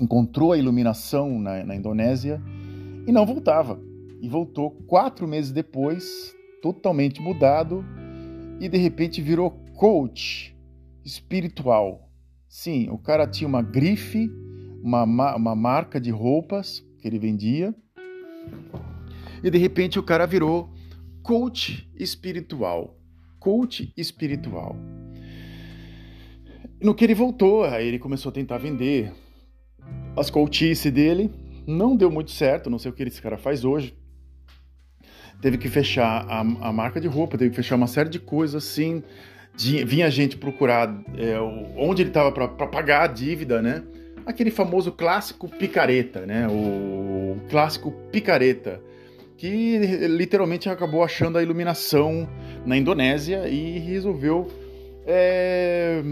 encontrou 0.00 0.52
a 0.52 0.58
iluminação 0.58 1.38
na, 1.38 1.64
na 1.64 1.76
Indonésia 1.76 2.40
e 3.06 3.12
não 3.12 3.26
voltava. 3.26 3.78
E 4.20 4.28
voltou 4.28 4.70
quatro 4.86 5.26
meses 5.26 5.50
depois, 5.50 6.34
totalmente 6.62 7.20
mudado, 7.20 7.84
e 8.60 8.68
de 8.68 8.76
repente 8.76 9.22
virou 9.22 9.50
coach 9.74 10.54
espiritual. 11.04 12.09
Sim, 12.50 12.90
o 12.90 12.98
cara 12.98 13.28
tinha 13.28 13.46
uma 13.46 13.62
grife, 13.62 14.28
uma, 14.82 15.04
uma 15.04 15.54
marca 15.54 16.00
de 16.00 16.10
roupas 16.10 16.84
que 16.98 17.06
ele 17.06 17.16
vendia, 17.16 17.72
e 19.40 19.48
de 19.48 19.56
repente 19.56 20.00
o 20.00 20.02
cara 20.02 20.26
virou 20.26 20.68
coach 21.22 21.88
espiritual. 21.96 22.98
Coach 23.38 23.92
espiritual. 23.96 24.74
No 26.82 26.92
que 26.92 27.04
ele 27.04 27.14
voltou, 27.14 27.62
aí 27.62 27.86
ele 27.86 28.00
começou 28.00 28.30
a 28.30 28.32
tentar 28.32 28.58
vender 28.58 29.12
as 30.16 30.28
coachice 30.28 30.90
dele. 30.90 31.30
Não 31.68 31.96
deu 31.96 32.10
muito 32.10 32.32
certo, 32.32 32.68
não 32.68 32.80
sei 32.80 32.90
o 32.90 32.94
que 32.94 33.04
esse 33.04 33.22
cara 33.22 33.38
faz 33.38 33.64
hoje. 33.64 33.96
Teve 35.40 35.56
que 35.56 35.68
fechar 35.68 36.26
a, 36.28 36.40
a 36.40 36.72
marca 36.72 37.00
de 37.00 37.06
roupa, 37.06 37.38
teve 37.38 37.50
que 37.50 37.56
fechar 37.56 37.76
uma 37.76 37.86
série 37.86 38.10
de 38.10 38.18
coisas 38.18 38.64
assim. 38.64 39.04
Vinha 39.56 40.10
gente 40.10 40.36
procurar 40.36 41.02
é, 41.16 41.38
onde 41.76 42.02
ele 42.02 42.10
estava 42.10 42.32
para 42.32 42.48
pagar 42.66 43.02
a 43.02 43.06
dívida, 43.06 43.60
né? 43.60 43.82
Aquele 44.24 44.50
famoso 44.50 44.92
clássico 44.92 45.48
picareta, 45.48 46.24
né? 46.24 46.46
O 46.48 47.36
clássico 47.50 47.90
picareta, 48.10 48.80
que 49.36 49.78
literalmente 50.06 50.68
acabou 50.68 51.02
achando 51.02 51.36
a 51.36 51.42
iluminação 51.42 52.28
na 52.64 52.76
Indonésia 52.76 53.48
e 53.48 53.78
resolveu 53.78 54.50
é, 55.06 56.02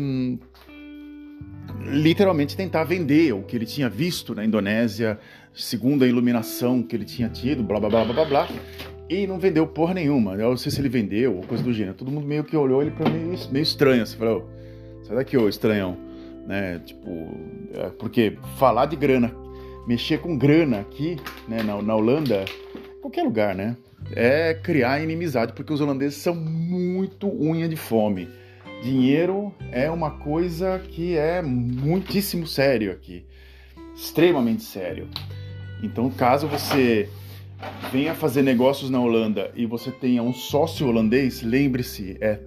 literalmente 1.86 2.56
tentar 2.56 2.84
vender 2.84 3.32
o 3.32 3.42
que 3.42 3.56
ele 3.56 3.66
tinha 3.66 3.88
visto 3.88 4.34
na 4.34 4.44
Indonésia, 4.44 5.18
segundo 5.54 6.04
a 6.04 6.06
iluminação 6.06 6.82
que 6.82 6.96
ele 6.96 7.04
tinha 7.04 7.28
tido, 7.28 7.62
blá 7.62 7.78
blá 7.78 7.88
blá 7.88 8.04
blá 8.04 8.14
blá. 8.14 8.24
blá. 8.24 8.48
E 9.08 9.26
não 9.26 9.38
vendeu 9.38 9.66
porra 9.66 9.94
nenhuma. 9.94 10.34
Eu 10.34 10.50
não 10.50 10.56
sei 10.56 10.70
se 10.70 10.80
ele 10.80 10.88
vendeu 10.88 11.36
ou 11.36 11.42
coisa 11.42 11.62
do 11.62 11.72
gênero. 11.72 11.94
Todo 11.94 12.10
mundo 12.10 12.26
meio 12.26 12.44
que 12.44 12.56
olhou 12.56 12.82
ele 12.82 12.90
pra 12.90 13.08
mim 13.08 13.34
meio 13.50 13.62
estranho. 13.62 14.02
Assim, 14.02 14.16
falou, 14.16 14.48
sai 15.02 15.16
daqui, 15.16 15.36
ô 15.36 15.48
estranhão. 15.48 15.96
Né? 16.46 16.80
Tipo, 16.84 17.08
é, 17.74 17.90
porque 17.98 18.36
falar 18.58 18.86
de 18.86 18.96
grana, 18.96 19.34
mexer 19.86 20.18
com 20.18 20.36
grana 20.36 20.80
aqui, 20.80 21.16
né, 21.46 21.62
na, 21.62 21.80
na 21.80 21.96
Holanda, 21.96 22.44
qualquer 23.00 23.22
lugar, 23.22 23.54
né? 23.54 23.76
É 24.12 24.54
criar 24.54 25.02
inimizade, 25.02 25.52
porque 25.52 25.72
os 25.72 25.80
holandeses 25.80 26.18
são 26.18 26.34
muito 26.34 27.28
unha 27.28 27.68
de 27.68 27.76
fome. 27.76 28.28
Dinheiro 28.82 29.52
é 29.72 29.90
uma 29.90 30.10
coisa 30.10 30.78
que 30.78 31.16
é 31.16 31.42
muitíssimo 31.42 32.46
sério 32.46 32.92
aqui. 32.92 33.24
Extremamente 33.94 34.62
sério. 34.62 35.08
Então, 35.82 36.10
caso 36.10 36.46
você 36.46 37.08
venha 37.92 38.14
fazer 38.14 38.42
negócios 38.42 38.90
na 38.90 39.00
Holanda 39.00 39.50
e 39.54 39.66
você 39.66 39.90
tenha 39.90 40.22
um 40.22 40.32
sócio 40.32 40.86
holandês, 40.86 41.42
lembre-se, 41.42 42.16
é 42.20 42.40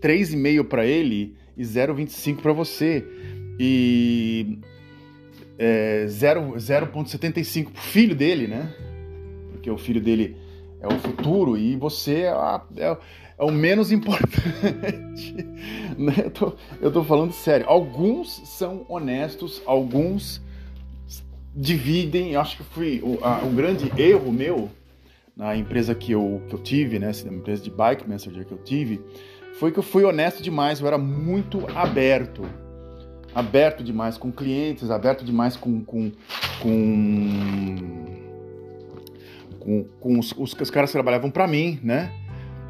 3,5 0.00 0.64
para 0.64 0.86
ele 0.86 1.34
e 1.56 1.62
0,25 1.62 2.40
para 2.40 2.52
você. 2.52 3.04
E 3.58 4.58
é, 5.58 6.06
0,75 6.06 7.70
para 7.70 7.80
o 7.80 7.82
filho 7.82 8.14
dele, 8.14 8.46
né? 8.46 8.72
Porque 9.52 9.70
o 9.70 9.78
filho 9.78 10.00
dele 10.00 10.36
é 10.80 10.86
o 10.86 10.98
futuro 10.98 11.56
e 11.56 11.74
você 11.76 12.22
é, 12.22 12.28
a, 12.28 12.62
é, 12.76 12.96
é 13.38 13.44
o 13.44 13.50
menos 13.50 13.90
importante. 13.92 15.34
né? 15.96 16.14
eu, 16.24 16.30
tô, 16.30 16.52
eu 16.80 16.92
tô 16.92 17.02
falando 17.02 17.32
sério. 17.32 17.66
Alguns 17.68 18.42
são 18.44 18.84
honestos, 18.88 19.62
alguns 19.66 20.42
dividem. 21.56 22.32
Eu 22.32 22.40
acho 22.40 22.58
que 22.58 22.62
foi 22.62 23.00
o, 23.02 23.50
grande 23.54 23.90
erro 23.96 24.30
meu 24.30 24.70
na 25.34 25.56
empresa 25.56 25.94
que 25.94 26.12
eu, 26.12 26.42
que 26.48 26.54
eu 26.54 26.58
tive, 26.58 26.98
né? 26.98 27.10
Na 27.24 27.32
empresa 27.32 27.62
de 27.62 27.70
bike 27.70 28.08
messenger 28.08 28.44
que 28.44 28.52
eu 28.52 28.58
tive, 28.58 29.00
foi 29.58 29.72
que 29.72 29.78
eu 29.78 29.82
fui 29.82 30.04
honesto 30.04 30.42
demais. 30.42 30.80
Eu 30.80 30.86
era 30.86 30.98
muito 30.98 31.66
aberto. 31.74 32.42
Aberto 33.34 33.82
demais 33.82 34.16
com 34.16 34.32
clientes, 34.32 34.90
aberto 34.90 35.24
demais 35.24 35.56
com, 35.56 35.84
com, 35.84 36.10
com 36.62 38.16
com, 39.60 39.84
com 40.00 40.18
os, 40.18 40.32
os, 40.32 40.54
os, 40.54 40.70
caras 40.70 40.90
que 40.90 40.92
trabalhavam 40.92 41.28
para 41.28 41.46
mim, 41.46 41.80
né? 41.82 42.12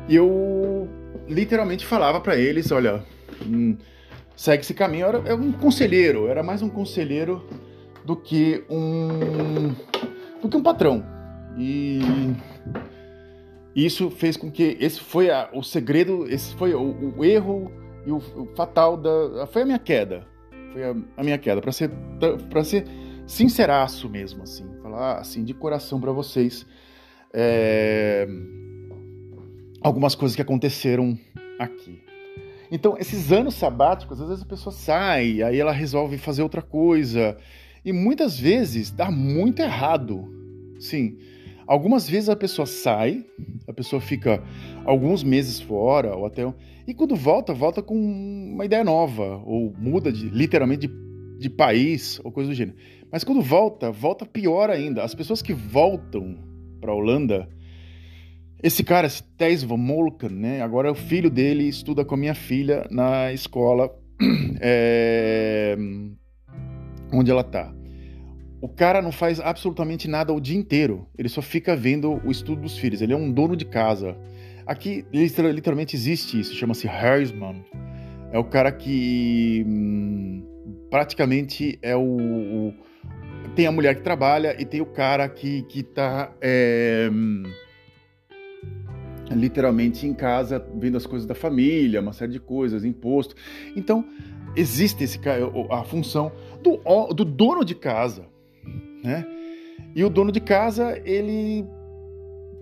E 0.08 0.16
eu 0.16 0.88
literalmente 1.28 1.84
falava 1.84 2.20
para 2.20 2.36
eles, 2.36 2.72
olha, 2.72 3.04
hum, 3.46 3.76
segue 4.34 4.62
esse 4.62 4.72
caminho. 4.72 5.02
Eu 5.02 5.08
era, 5.08 5.18
eu 5.18 5.26
era 5.26 5.36
um 5.36 5.52
conselheiro, 5.52 6.20
eu 6.20 6.30
era 6.30 6.42
mais 6.42 6.62
um 6.62 6.70
conselheiro 6.70 7.46
do 8.06 8.16
que 8.16 8.64
um 8.70 9.74
do 10.40 10.48
que 10.48 10.56
um 10.56 10.62
patrão. 10.62 11.04
E 11.58 11.98
isso 13.74 14.10
fez 14.10 14.36
com 14.36 14.50
que 14.50 14.76
esse 14.80 15.00
foi 15.00 15.30
a, 15.30 15.50
o 15.52 15.62
segredo, 15.62 16.24
esse 16.28 16.54
foi 16.54 16.72
o, 16.74 17.14
o 17.18 17.24
erro 17.24 17.70
e 18.06 18.12
o, 18.12 18.16
o, 18.16 18.46
fatal 18.54 18.96
da 18.96 19.46
foi 19.48 19.62
a 19.62 19.66
minha 19.66 19.78
queda, 19.78 20.26
foi 20.72 20.84
a, 20.84 20.94
a 21.16 21.24
minha 21.24 21.36
queda 21.36 21.60
para 21.60 21.72
ser 21.72 21.90
para 22.48 22.62
ser 22.62 22.86
sinceraço 23.26 24.08
mesmo 24.08 24.44
assim, 24.44 24.64
falar 24.80 25.18
assim 25.18 25.44
de 25.44 25.52
coração 25.52 26.00
para 26.00 26.12
vocês 26.12 26.64
é, 27.34 28.26
algumas 29.82 30.14
coisas 30.14 30.36
que 30.36 30.42
aconteceram 30.42 31.18
aqui. 31.58 32.06
Então, 32.70 32.96
esses 32.98 33.30
anos 33.30 33.54
sabáticos, 33.54 34.20
às 34.20 34.28
vezes 34.28 34.42
a 34.42 34.46
pessoa 34.46 34.72
sai, 34.72 35.42
aí 35.42 35.58
ela 35.60 35.70
resolve 35.70 36.18
fazer 36.18 36.42
outra 36.42 36.62
coisa, 36.62 37.36
e 37.86 37.92
muitas 37.92 38.36
vezes 38.38 38.90
dá 38.90 39.12
muito 39.12 39.62
errado. 39.62 40.28
Sim, 40.76 41.16
algumas 41.68 42.10
vezes 42.10 42.28
a 42.28 42.34
pessoa 42.34 42.66
sai, 42.66 43.24
a 43.64 43.72
pessoa 43.72 44.02
fica 44.02 44.42
alguns 44.84 45.22
meses 45.22 45.60
fora, 45.60 46.16
ou 46.16 46.26
até. 46.26 46.52
E 46.84 46.92
quando 46.92 47.14
volta, 47.14 47.54
volta 47.54 47.80
com 47.80 47.94
uma 47.94 48.64
ideia 48.64 48.82
nova, 48.82 49.40
ou 49.46 49.72
muda 49.78 50.12
de, 50.12 50.28
literalmente 50.28 50.88
de, 50.88 50.94
de 51.38 51.48
país, 51.48 52.20
ou 52.24 52.32
coisa 52.32 52.50
do 52.50 52.56
gênero. 52.56 52.76
Mas 53.10 53.22
quando 53.22 53.40
volta, 53.40 53.92
volta 53.92 54.26
pior 54.26 54.68
ainda. 54.68 55.04
As 55.04 55.14
pessoas 55.14 55.40
que 55.40 55.52
voltam 55.52 56.36
para 56.80 56.90
a 56.90 56.94
Holanda. 56.94 57.48
Esse 58.60 58.82
cara, 58.82 59.06
esse 59.06 59.22
Thijs 59.22 59.62
van 59.62 59.76
Molken, 59.76 60.30
né? 60.30 60.60
Agora 60.60 60.90
o 60.90 60.94
filho 60.94 61.30
dele 61.30 61.68
estuda 61.68 62.04
com 62.04 62.16
a 62.16 62.18
minha 62.18 62.34
filha 62.34 62.84
na 62.90 63.32
escola 63.32 63.94
é, 64.60 65.76
onde 67.12 67.30
ela 67.30 67.44
tá. 67.44 67.75
O 68.60 68.68
cara 68.68 69.02
não 69.02 69.12
faz 69.12 69.38
absolutamente 69.38 70.08
nada 70.08 70.32
o 70.32 70.40
dia 70.40 70.56
inteiro. 70.56 71.06
Ele 71.16 71.28
só 71.28 71.42
fica 71.42 71.76
vendo 71.76 72.20
o 72.24 72.30
estudo 72.30 72.62
dos 72.62 72.78
filhos. 72.78 73.02
Ele 73.02 73.12
é 73.12 73.16
um 73.16 73.30
dono 73.30 73.56
de 73.56 73.64
casa. 73.64 74.16
Aqui 74.66 75.04
literalmente 75.12 75.94
existe 75.94 76.40
isso. 76.40 76.54
Chama-se 76.54 76.86
Hersman. 76.86 77.64
É 78.32 78.38
o 78.38 78.44
cara 78.44 78.72
que 78.72 79.64
hum, 79.66 80.42
praticamente 80.90 81.78
é 81.82 81.94
o, 81.94 82.00
o 82.00 82.74
tem 83.54 83.66
a 83.66 83.72
mulher 83.72 83.94
que 83.94 84.02
trabalha 84.02 84.60
e 84.60 84.64
tem 84.64 84.80
o 84.80 84.86
cara 84.86 85.28
que, 85.28 85.62
que 85.62 85.82
tá 85.82 86.30
é, 86.42 87.08
literalmente 89.30 90.06
em 90.06 90.12
casa 90.12 90.64
vendo 90.74 90.96
as 90.96 91.06
coisas 91.06 91.26
da 91.26 91.34
família, 91.34 92.00
uma 92.00 92.12
série 92.12 92.32
de 92.32 92.40
coisas, 92.40 92.84
imposto. 92.84 93.34
Então, 93.74 94.04
existe 94.54 95.02
esse, 95.04 95.18
a 95.70 95.84
função 95.84 96.30
do, 96.62 96.78
do 97.14 97.24
dono 97.24 97.64
de 97.64 97.74
casa, 97.74 98.26
né? 99.02 99.26
E 99.94 100.04
o 100.04 100.10
dono 100.10 100.32
de 100.32 100.40
casa, 100.40 101.00
ele 101.04 101.64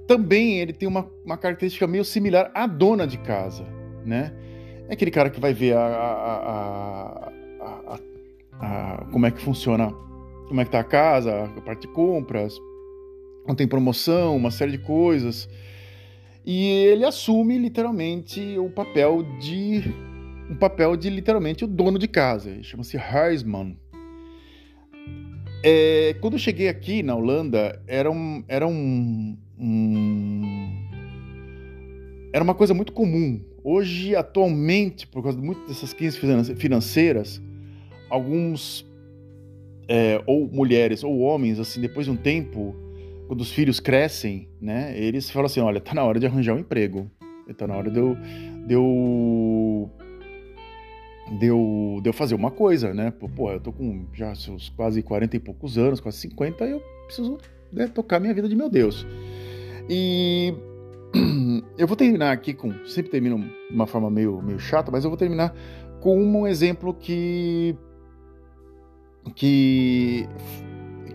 também 0.07 0.61
ele 0.61 0.73
tem 0.73 0.89
uma, 0.89 1.11
uma 1.25 1.37
característica 1.37 1.87
meio 1.87 2.05
similar 2.05 2.51
à 2.55 2.67
dona 2.67 3.07
de 3.07 3.19
casa, 3.19 3.65
né? 4.05 4.33
É 4.89 4.95
aquele 4.95 5.11
cara 5.11 5.31
que 5.31 5.41
vai 5.41 5.55
ver 5.55 5.75
a, 5.77 5.87
a, 5.87 7.33
a, 7.61 7.99
a 8.61 9.07
como 9.11 9.27
é 9.27 9.31
que 9.31 9.41
funciona 9.41 9.93
como 10.49 10.61
é 10.61 10.65
que 10.65 10.71
tá 10.71 10.81
a 10.81 10.85
casa, 10.85 11.45
a 11.45 11.61
parte 11.63 11.83
de 11.83 11.89
compras, 11.89 12.61
não 13.47 13.55
tem 13.55 13.67
promoção, 13.67 14.37
uma 14.37 14.51
série 14.51 14.73
de 14.73 14.79
coisas. 14.79 15.49
E 16.45 16.69
ele 16.87 17.05
assume 17.05 17.59
literalmente 17.59 18.59
o 18.59 18.69
papel 18.69 19.23
de 19.41 19.83
um 20.51 20.57
papel 20.57 20.97
de 20.97 21.09
literalmente 21.09 21.65
o 21.65 21.67
dono 21.67 21.99
de 21.99 22.07
casa. 22.07 22.63
Chama-se 22.63 22.99
Heisman. 22.99 23.79
É, 25.67 26.15
quando 26.21 26.35
eu 26.35 26.39
cheguei 26.39 26.69
aqui 26.69 27.03
na 27.03 27.17
Holanda, 27.17 27.83
era 27.87 28.11
um, 28.11 28.45
era 28.47 28.69
um, 28.69 29.35
um, 29.59 30.71
era 32.35 32.45
uma 32.45 32.55
coisa 32.55 32.75
muito 32.75 32.93
comum. 32.93 33.41
Hoje, 33.65 34.15
atualmente, 34.15 35.07
por 35.07 35.23
causa 35.23 35.39
de 35.39 35.43
muitas 35.43 35.67
dessas 35.69 35.95
crises 35.95 36.21
financeiras, 36.59 37.41
alguns 38.11 38.87
é, 39.89 40.23
ou 40.27 40.47
mulheres 40.49 41.03
ou 41.03 41.21
homens, 41.21 41.59
assim, 41.59 41.81
depois 41.81 42.05
de 42.05 42.13
um 42.13 42.17
tempo, 42.17 42.77
quando 43.27 43.41
os 43.41 43.51
filhos 43.51 43.81
crescem, 43.81 44.51
né, 44.61 44.93
eles 44.95 45.31
falam 45.31 45.47
assim, 45.47 45.61
olha, 45.61 45.81
tá 45.81 45.95
na 45.95 46.05
hora 46.05 46.21
de 46.21 46.27
arranjar 46.27 46.55
um 46.55 46.59
emprego, 46.59 47.11
tá 47.57 47.67
na 47.67 47.75
hora 47.75 47.91
de 47.91 47.99
eu, 47.99 48.19
de 48.67 48.75
eu, 48.75 49.91
de 51.33 51.47
eu, 51.47 52.01
de 52.03 52.13
fazer 52.13 52.35
uma 52.35 52.51
coisa, 52.51 52.93
né, 52.93 53.11
pô, 53.11 53.51
eu 53.51 53.61
tô 53.61 53.73
com 53.73 54.07
já 54.13 54.35
seus 54.35 54.69
quase 54.71 55.03
40 55.03 55.37
e 55.37 55.41
poucos 55.41 55.79
anos, 55.79 56.01
quase 56.01 56.19
50, 56.19 56.67
e 56.67 56.71
eu 56.73 56.83
preciso 57.07 57.39
né, 57.73 57.89
tocar 57.89 58.21
minha 58.21 58.35
vida 58.35 58.49
de 58.49 58.55
meu 58.55 58.69
Deus. 58.69 59.07
E 59.89 60.55
eu 61.79 61.87
vou 61.87 61.97
terminar 61.97 62.33
aqui 62.33 62.53
com, 62.53 62.73
sempre 62.87 63.11
termino 63.11 63.39
de 63.39 63.75
uma 63.75 63.87
forma 63.87 64.11
meio, 64.11 64.43
meio 64.43 64.59
chata, 64.59 64.91
mas 64.91 65.05
eu 65.05 65.11
vou 65.11 65.17
terminar 65.17 65.55
com 66.01 66.23
um 66.23 66.47
exemplo 66.47 66.93
que 66.93 67.75
que, 69.35 70.29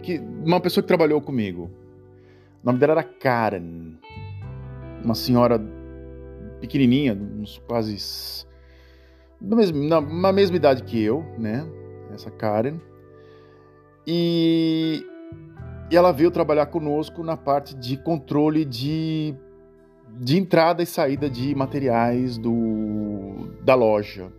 que 0.02 0.19
uma 0.43 0.60
pessoa 0.60 0.82
que 0.82 0.88
trabalhou 0.88 1.22
comigo. 1.22 1.69
O 2.63 2.65
nome 2.65 2.80
dela 2.80 2.93
era 2.93 3.04
Karen, 3.04 3.93
uma 5.04 5.13
senhora 5.13 5.62
pequenininha, 6.60 7.13
uns 7.13 7.62
quase 7.67 7.95
na 9.41 9.56
mesma, 9.56 10.02
na 10.02 10.32
mesma 10.32 10.56
idade 10.56 10.84
que 10.84 11.02
eu, 11.02 11.23
né? 11.38 11.65
Essa 12.13 12.30
Karen. 12.30 12.80
E, 14.06 15.06
e 15.91 15.95
ela 15.95 16.12
veio 16.12 16.32
trabalhar 16.32 16.65
conosco 16.67 17.23
na 17.23 17.38
parte 17.38 17.75
de 17.75 17.97
controle 17.97 18.65
de, 18.65 19.36
de 20.19 20.38
entrada 20.38 20.82
e 20.82 20.86
saída 20.86 21.30
de 21.30 21.54
materiais 21.54 22.38
do, 22.38 23.52
da 23.63 23.75
loja. 23.75 24.32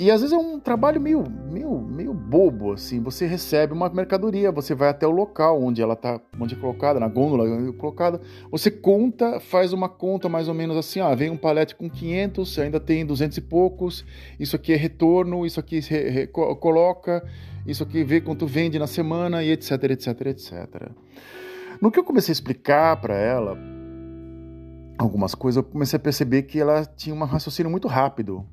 E 0.00 0.10
às 0.10 0.22
vezes 0.22 0.34
é 0.34 0.38
um 0.38 0.58
trabalho 0.58 0.98
meio, 0.98 1.22
meio, 1.52 1.78
meio 1.78 2.14
bobo, 2.14 2.72
assim. 2.72 3.02
Você 3.02 3.26
recebe 3.26 3.74
uma 3.74 3.86
mercadoria, 3.90 4.50
você 4.50 4.74
vai 4.74 4.88
até 4.88 5.06
o 5.06 5.10
local 5.10 5.62
onde 5.62 5.82
ela 5.82 5.92
está 5.92 6.18
onde 6.40 6.54
é 6.54 6.58
colocada, 6.58 6.98
na 6.98 7.06
gôndola 7.06 7.68
é 7.68 7.72
colocada. 7.72 8.18
Você 8.50 8.70
conta, 8.70 9.38
faz 9.40 9.74
uma 9.74 9.90
conta 9.90 10.26
mais 10.26 10.48
ou 10.48 10.54
menos 10.54 10.74
assim, 10.74 11.00
ah, 11.00 11.14
vem 11.14 11.28
um 11.28 11.36
palete 11.36 11.76
com 11.76 11.90
500, 11.90 12.58
ainda 12.60 12.80
tem 12.80 13.04
200 13.04 13.36
e 13.36 13.40
poucos. 13.42 14.02
Isso 14.38 14.56
aqui 14.56 14.72
é 14.72 14.76
retorno, 14.76 15.44
isso 15.44 15.60
aqui 15.60 15.82
coloca, 16.32 17.22
isso 17.66 17.82
aqui 17.82 18.02
vê 18.02 18.22
quanto 18.22 18.46
vende 18.46 18.78
na 18.78 18.86
semana 18.86 19.44
e 19.44 19.50
etc, 19.50 19.70
etc, 19.84 20.20
etc. 20.28 20.90
No 21.78 21.90
que 21.90 21.98
eu 21.98 22.04
comecei 22.04 22.32
a 22.32 22.36
explicar 22.36 22.98
para 23.02 23.18
ela 23.18 23.58
algumas 24.96 25.34
coisas, 25.34 25.62
eu 25.62 25.70
comecei 25.70 25.98
a 25.98 26.00
perceber 26.00 26.44
que 26.44 26.58
ela 26.58 26.86
tinha 26.86 27.14
um 27.14 27.22
raciocínio 27.22 27.70
muito 27.70 27.86
rápido, 27.86 28.46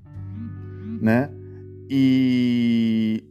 né? 1.02 1.30
E 1.90 3.24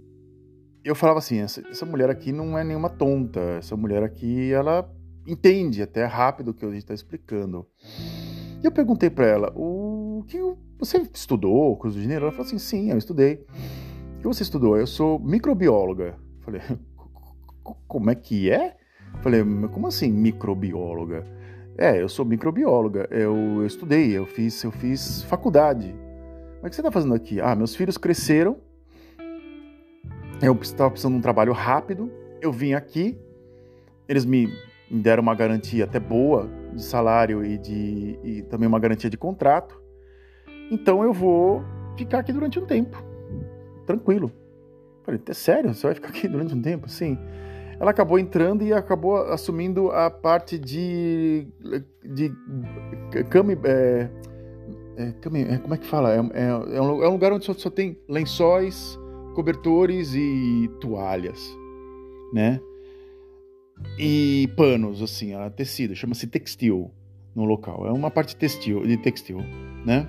eu 0.84 0.94
falava 0.94 1.18
assim, 1.18 1.38
essa, 1.38 1.66
essa 1.68 1.84
mulher 1.84 2.08
aqui 2.08 2.32
não 2.32 2.56
é 2.56 2.64
nenhuma 2.64 2.88
tonta, 2.88 3.40
essa 3.58 3.76
mulher 3.76 4.02
aqui, 4.02 4.52
ela 4.52 4.88
entende 5.26 5.82
até 5.82 6.04
rápido 6.04 6.50
o 6.50 6.54
que 6.54 6.64
a 6.64 6.68
gente 6.68 6.78
está 6.78 6.94
explicando. 6.94 7.66
E 8.62 8.64
eu 8.64 8.72
perguntei 8.72 9.10
para 9.10 9.26
ela, 9.26 9.52
o 9.56 10.24
que 10.28 10.38
você 10.78 10.98
estudou 11.12 11.76
curso 11.76 11.96
de 11.96 12.02
dinheiro? 12.02 12.24
Ela 12.24 12.32
falou 12.32 12.46
assim, 12.46 12.58
sim, 12.58 12.90
eu 12.90 12.98
estudei. 12.98 13.44
O 14.16 14.20
que 14.20 14.26
você 14.26 14.42
estudou? 14.42 14.76
Eu 14.76 14.86
sou 14.86 15.18
microbióloga. 15.18 16.16
Falei, 16.40 16.60
como 17.86 18.10
é 18.10 18.14
que 18.14 18.50
é? 18.50 18.76
Falei, 19.22 19.42
como 19.72 19.86
assim 19.88 20.10
microbióloga? 20.10 21.24
É, 21.76 22.00
eu 22.00 22.08
sou 22.08 22.24
microbióloga. 22.24 23.08
Eu, 23.10 23.36
eu 23.36 23.66
estudei, 23.66 24.16
eu 24.16 24.24
fiz, 24.24 24.62
eu 24.62 24.70
fiz 24.70 25.22
faculdade. 25.24 25.94
Mas 26.62 26.68
o 26.68 26.70
que 26.70 26.74
você 26.74 26.80
está 26.80 26.90
fazendo 26.90 27.14
aqui? 27.14 27.40
Ah, 27.40 27.54
meus 27.54 27.74
filhos 27.74 27.96
cresceram. 27.96 28.58
Eu 30.42 30.54
estava 30.60 30.90
precisando 30.90 31.14
de 31.14 31.18
um 31.18 31.22
trabalho 31.22 31.52
rápido. 31.52 32.10
Eu 32.40 32.52
vim 32.52 32.74
aqui. 32.74 33.18
Eles 34.08 34.24
me 34.24 34.48
deram 34.90 35.22
uma 35.22 35.34
garantia 35.34 35.84
até 35.84 35.98
boa 35.98 36.48
de 36.72 36.82
salário 36.82 37.44
e, 37.44 37.58
de, 37.58 38.18
e 38.22 38.42
também 38.42 38.68
uma 38.68 38.78
garantia 38.78 39.10
de 39.10 39.16
contrato. 39.16 39.80
Então 40.70 41.02
eu 41.02 41.12
vou 41.12 41.64
ficar 41.96 42.18
aqui 42.18 42.32
durante 42.32 42.58
um 42.58 42.66
tempo. 42.66 43.02
Tranquilo. 43.86 44.30
Falei, 45.04 45.20
é 45.28 45.34
sério? 45.34 45.72
Você 45.72 45.86
vai 45.86 45.94
ficar 45.94 46.08
aqui 46.08 46.28
durante 46.28 46.54
um 46.54 46.60
tempo? 46.60 46.88
Sim. 46.88 47.18
Ela 47.78 47.90
acabou 47.90 48.18
entrando 48.18 48.62
e 48.62 48.72
acabou 48.72 49.16
assumindo 49.16 49.90
a 49.90 50.10
parte 50.10 50.58
de. 50.58 51.46
de. 52.02 52.32
Cami, 53.28 53.56
é, 53.64 53.68
é, 53.68 54.10
é, 54.96 55.58
como 55.58 55.74
é 55.74 55.78
que 55.78 55.86
fala? 55.86 56.12
É, 56.12 56.18
é, 56.18 56.76
é, 56.76 56.80
um, 56.80 57.02
é 57.02 57.08
um 57.08 57.12
lugar 57.12 57.32
onde 57.32 57.44
só, 57.44 57.52
só 57.54 57.70
tem 57.70 57.98
lençóis, 58.08 58.98
cobertores 59.34 60.14
e 60.14 60.70
toalhas, 60.80 61.38
né? 62.32 62.60
E 63.98 64.48
panos, 64.56 65.02
assim, 65.02 65.34
a 65.34 65.50
tecido, 65.50 65.94
chama-se 65.94 66.26
textil 66.26 66.90
no 67.34 67.44
local. 67.44 67.86
É 67.86 67.92
uma 67.92 68.10
parte 68.10 68.34
textil, 68.34 68.86
de 68.86 68.96
textil, 68.96 69.38
né? 69.84 70.08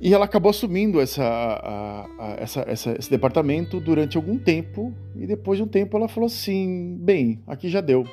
E 0.00 0.12
ela 0.12 0.24
acabou 0.24 0.50
assumindo 0.50 1.00
essa, 1.00 1.24
a, 1.24 2.04
a, 2.18 2.36
essa, 2.38 2.64
essa, 2.66 2.96
esse 2.98 3.10
departamento 3.10 3.78
durante 3.78 4.16
algum 4.16 4.38
tempo, 4.38 4.92
e 5.14 5.26
depois 5.26 5.58
de 5.58 5.62
um 5.62 5.68
tempo 5.68 5.96
ela 5.96 6.08
falou 6.08 6.26
assim: 6.26 6.96
bem, 7.00 7.42
aqui 7.46 7.68
já 7.68 7.80
deu. 7.80 8.04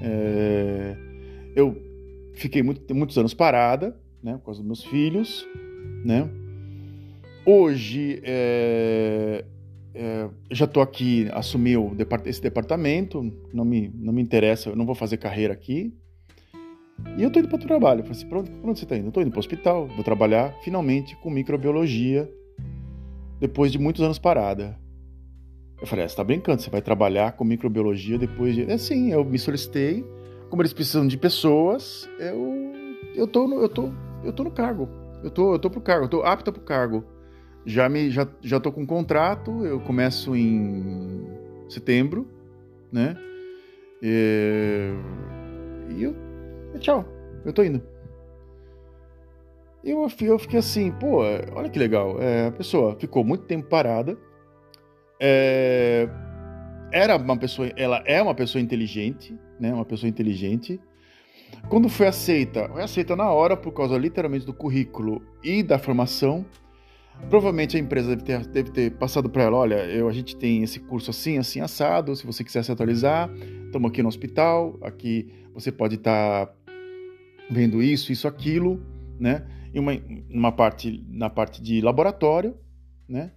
É, 0.00 0.96
eu 1.54 1.76
fiquei 2.34 2.62
muito, 2.62 2.94
muitos 2.94 3.16
anos 3.16 3.32
parada, 3.32 3.96
né, 4.26 4.36
por 4.38 4.46
causa 4.46 4.60
dos 4.60 4.66
meus 4.66 4.84
filhos, 4.84 5.46
né? 6.04 6.28
Hoje 7.46 8.20
é, 8.24 9.44
é, 9.94 10.28
já 10.50 10.64
estou 10.64 10.82
aqui, 10.82 11.28
assumi 11.32 11.74
esse 12.24 12.42
departamento, 12.42 13.32
não 13.54 13.64
me, 13.64 13.88
não 13.94 14.12
me 14.12 14.20
interessa, 14.20 14.70
eu 14.70 14.74
não 14.74 14.84
vou 14.84 14.96
fazer 14.96 15.16
carreira 15.16 15.54
aqui, 15.54 15.94
e 17.16 17.22
eu 17.22 17.30
tô 17.30 17.38
indo 17.38 17.46
para 17.48 17.56
o 17.56 17.60
trabalho. 17.60 18.00
Eu 18.00 18.04
falei 18.04 18.18
assim, 18.18 18.28
pra 18.28 18.38
onde, 18.40 18.50
onde 18.64 18.80
você 18.80 18.86
tá 18.86 18.96
indo? 18.96 19.12
Tô 19.12 19.20
indo 19.20 19.30
para 19.30 19.38
o 19.38 19.40
hospital, 19.40 19.86
vou 19.86 20.02
trabalhar 20.02 20.52
finalmente 20.64 21.14
com 21.16 21.30
microbiologia 21.30 22.28
depois 23.38 23.70
de 23.70 23.78
muitos 23.78 24.02
anos 24.02 24.18
parada. 24.18 24.76
Eu 25.80 25.86
falei, 25.86 26.04
ah, 26.04 26.08
você 26.08 26.16
tá 26.16 26.24
brincando, 26.24 26.62
você 26.62 26.70
vai 26.70 26.82
trabalhar 26.82 27.32
com 27.32 27.44
microbiologia 27.44 28.18
depois 28.18 28.56
de... 28.56 28.68
É 28.68 28.76
sim, 28.76 29.12
eu 29.12 29.24
me 29.24 29.38
solicitei, 29.38 30.04
como 30.48 30.62
eles 30.62 30.72
precisam 30.72 31.06
de 31.06 31.18
pessoas, 31.18 32.08
eu, 32.18 32.72
eu, 33.14 33.26
tô, 33.26 33.60
eu, 33.60 33.68
tô, 33.68 33.92
eu 34.24 34.32
tô 34.32 34.44
no 34.44 34.50
cargo. 34.50 34.88
Eu 35.22 35.30
tô, 35.30 35.54
eu 35.54 35.58
tô 35.58 35.70
pro 35.70 35.80
cargo, 35.80 36.04
eu 36.04 36.08
tô 36.08 36.22
apta 36.22 36.52
pro 36.52 36.62
cargo. 36.62 37.04
Já, 37.64 37.88
me, 37.88 38.10
já, 38.10 38.28
já 38.40 38.60
tô 38.60 38.70
com 38.70 38.82
um 38.82 38.86
contrato, 38.86 39.64
eu 39.64 39.80
começo 39.80 40.36
em 40.36 41.26
setembro, 41.68 42.28
né? 42.92 43.16
E, 44.02 44.92
e 45.96 46.02
eu 46.04 46.14
e 46.74 46.78
tchau, 46.78 47.04
eu 47.44 47.52
tô 47.52 47.64
indo. 47.64 47.82
E 49.82 49.90
eu, 49.90 50.08
eu 50.20 50.38
fiquei 50.38 50.58
assim, 50.58 50.92
pô, 50.92 51.22
olha 51.54 51.70
que 51.70 51.78
legal. 51.78 52.20
É, 52.20 52.48
a 52.48 52.52
pessoa 52.52 52.96
ficou 52.96 53.24
muito 53.24 53.44
tempo 53.44 53.68
parada. 53.68 54.16
É, 55.20 56.08
era 56.92 57.16
uma 57.16 57.36
pessoa, 57.36 57.68
ela 57.76 58.02
é 58.04 58.20
uma 58.20 58.34
pessoa 58.34 58.60
inteligente, 58.60 59.38
né? 59.58 59.72
Uma 59.72 59.84
pessoa 59.84 60.08
inteligente. 60.08 60.80
Quando 61.68 61.88
foi 61.88 62.06
aceita, 62.06 62.68
foi 62.68 62.82
aceita 62.82 63.16
na 63.16 63.30
hora 63.30 63.56
por 63.56 63.72
causa 63.72 63.98
literalmente 63.98 64.46
do 64.46 64.54
currículo 64.54 65.20
e 65.42 65.62
da 65.62 65.78
formação. 65.78 66.46
Provavelmente 67.28 67.76
a 67.76 67.80
empresa 67.80 68.14
deve 68.14 68.22
ter, 68.22 68.46
deve 68.46 68.70
ter 68.70 68.90
passado 68.92 69.28
para 69.28 69.44
ela, 69.44 69.56
olha, 69.56 69.84
eu, 69.86 70.08
a 70.08 70.12
gente 70.12 70.36
tem 70.36 70.62
esse 70.62 70.78
curso 70.78 71.10
assim, 71.10 71.38
assim, 71.38 71.60
assado, 71.60 72.14
se 72.14 72.26
você 72.26 72.44
quiser 72.44 72.62
se 72.62 72.70
atualizar, 72.70 73.30
estamos 73.64 73.90
aqui 73.90 74.02
no 74.02 74.08
hospital, 74.08 74.78
aqui 74.82 75.32
você 75.54 75.72
pode 75.72 75.96
estar 75.96 76.46
tá 76.46 76.54
vendo 77.50 77.82
isso, 77.82 78.12
isso, 78.12 78.28
aquilo, 78.28 78.80
né? 79.18 79.46
E 79.72 79.80
uma, 79.80 79.92
uma 80.30 80.52
parte 80.52 81.04
na 81.08 81.30
parte 81.30 81.62
de 81.62 81.80
laboratório, 81.80 82.54
né? 83.08 83.32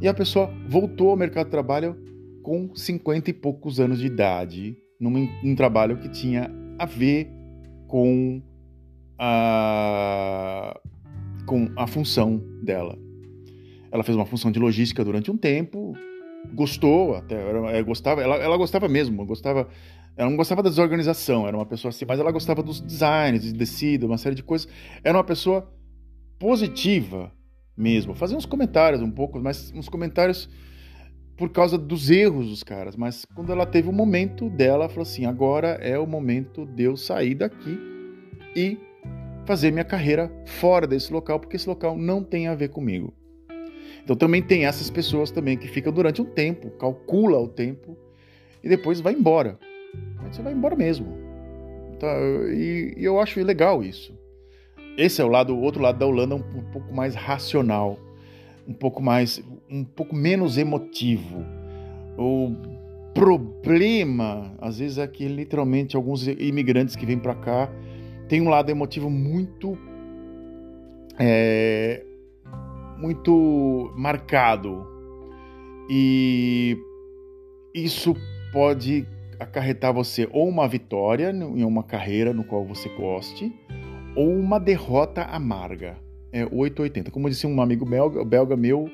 E 0.00 0.06
a 0.06 0.14
pessoa 0.14 0.52
voltou 0.68 1.10
ao 1.10 1.16
mercado 1.16 1.46
de 1.46 1.50
trabalho 1.50 1.96
com 2.42 2.70
50 2.74 3.30
e 3.30 3.32
poucos 3.32 3.80
anos 3.80 3.98
de 3.98 4.06
idade, 4.06 4.76
num, 5.00 5.28
num 5.42 5.54
trabalho 5.54 5.96
que 5.96 6.08
tinha 6.08 6.50
a 6.78 6.84
ver 6.84 7.35
com 7.86 8.42
a, 9.18 10.78
com 11.46 11.70
a 11.76 11.86
função 11.86 12.42
dela. 12.62 12.98
Ela 13.90 14.02
fez 14.02 14.16
uma 14.16 14.26
função 14.26 14.50
de 14.50 14.58
logística 14.58 15.04
durante 15.04 15.30
um 15.30 15.36
tempo, 15.36 15.94
gostou, 16.54 17.14
até 17.14 17.34
ela, 17.34 17.82
gostava, 17.82 18.22
ela, 18.22 18.36
ela 18.36 18.56
gostava 18.56 18.88
mesmo, 18.88 19.24
gostava 19.24 19.68
ela 20.16 20.30
não 20.30 20.36
gostava 20.36 20.62
da 20.62 20.70
desorganização, 20.70 21.46
era 21.46 21.54
uma 21.54 21.66
pessoa 21.66 21.90
assim, 21.90 22.06
mas 22.08 22.18
ela 22.18 22.32
gostava 22.32 22.62
dos 22.62 22.80
designs, 22.80 23.42
de 23.42 23.52
tecido, 23.52 24.06
uma 24.06 24.16
série 24.16 24.34
de 24.34 24.42
coisas. 24.42 24.66
Era 25.04 25.18
uma 25.18 25.24
pessoa 25.24 25.70
positiva 26.38 27.30
mesmo. 27.76 28.14
Fazia 28.14 28.36
uns 28.36 28.46
comentários 28.46 29.02
um 29.02 29.10
pouco, 29.10 29.38
mas 29.38 29.70
uns 29.72 29.90
comentários 29.90 30.48
por 31.36 31.50
causa 31.50 31.76
dos 31.76 32.10
erros 32.10 32.48
dos 32.48 32.62
caras. 32.62 32.96
Mas 32.96 33.24
quando 33.34 33.52
ela 33.52 33.66
teve 33.66 33.88
o 33.88 33.92
momento 33.92 34.48
dela, 34.48 34.84
ela 34.84 34.88
falou 34.88 35.02
assim: 35.02 35.26
agora 35.26 35.78
é 35.82 35.98
o 35.98 36.06
momento 36.06 36.64
de 36.66 36.84
eu 36.84 36.96
sair 36.96 37.34
daqui 37.34 37.78
e 38.54 38.78
fazer 39.44 39.70
minha 39.70 39.84
carreira 39.84 40.32
fora 40.44 40.86
desse 40.86 41.12
local, 41.12 41.38
porque 41.38 41.56
esse 41.56 41.68
local 41.68 41.96
não 41.96 42.22
tem 42.22 42.48
a 42.48 42.54
ver 42.54 42.68
comigo. 42.68 43.12
Então 44.02 44.16
também 44.16 44.42
tem 44.42 44.66
essas 44.66 44.88
pessoas 44.88 45.30
também 45.30 45.56
que 45.56 45.66
ficam 45.66 45.92
durante 45.92 46.22
um 46.22 46.24
tempo, 46.24 46.70
calcula 46.70 47.38
o 47.38 47.48
tempo 47.48 47.96
e 48.62 48.68
depois 48.68 49.00
vai 49.00 49.12
embora 49.12 49.58
você 50.32 50.42
vai 50.42 50.52
embora 50.52 50.76
mesmo. 50.76 51.06
Tá, 51.98 52.08
e, 52.52 52.94
e, 52.96 53.04
eu 53.04 53.20
acho 53.20 53.42
legal 53.42 53.82
isso. 53.82 54.14
Esse 54.96 55.20
é 55.20 55.24
o 55.24 55.28
lado, 55.28 55.54
o 55.54 55.60
outro 55.60 55.82
lado 55.82 55.98
da 55.98 56.06
Holanda, 56.06 56.34
um, 56.34 56.38
um 56.38 56.70
pouco 56.70 56.92
mais 56.92 57.14
racional, 57.14 57.98
um 58.66 58.72
pouco 58.72 59.02
mais, 59.02 59.42
um 59.70 59.84
pouco 59.84 60.14
menos 60.14 60.58
emotivo. 60.58 61.44
O 62.18 62.54
problema, 63.14 64.54
às 64.58 64.78
vezes, 64.78 64.98
é 64.98 65.06
que 65.06 65.26
literalmente 65.26 65.96
alguns 65.96 66.26
imigrantes 66.26 66.96
que 66.96 67.06
vêm 67.06 67.18
para 67.18 67.34
cá 67.34 67.70
têm 68.28 68.40
um 68.40 68.48
lado 68.48 68.70
emotivo 68.70 69.08
muito, 69.08 69.78
é, 71.18 72.04
muito 72.98 73.92
marcado 73.96 74.86
e 75.88 76.76
isso 77.74 78.14
pode 78.52 79.06
acarretar 79.38 79.92
você 79.92 80.28
ou 80.32 80.48
uma 80.48 80.66
vitória 80.66 81.30
em 81.30 81.64
uma 81.64 81.82
carreira 81.82 82.32
no 82.32 82.42
qual 82.42 82.64
você 82.64 82.88
goste, 82.88 83.52
ou 84.16 84.34
uma 84.34 84.58
derrota 84.58 85.22
amarga. 85.22 85.98
É 86.32 86.44
880. 86.44 87.10
Como 87.10 87.28
disse 87.30 87.46
um 87.46 87.60
amigo 87.60 87.84
belga, 87.84 88.24
belga 88.24 88.56
meu, 88.56 88.90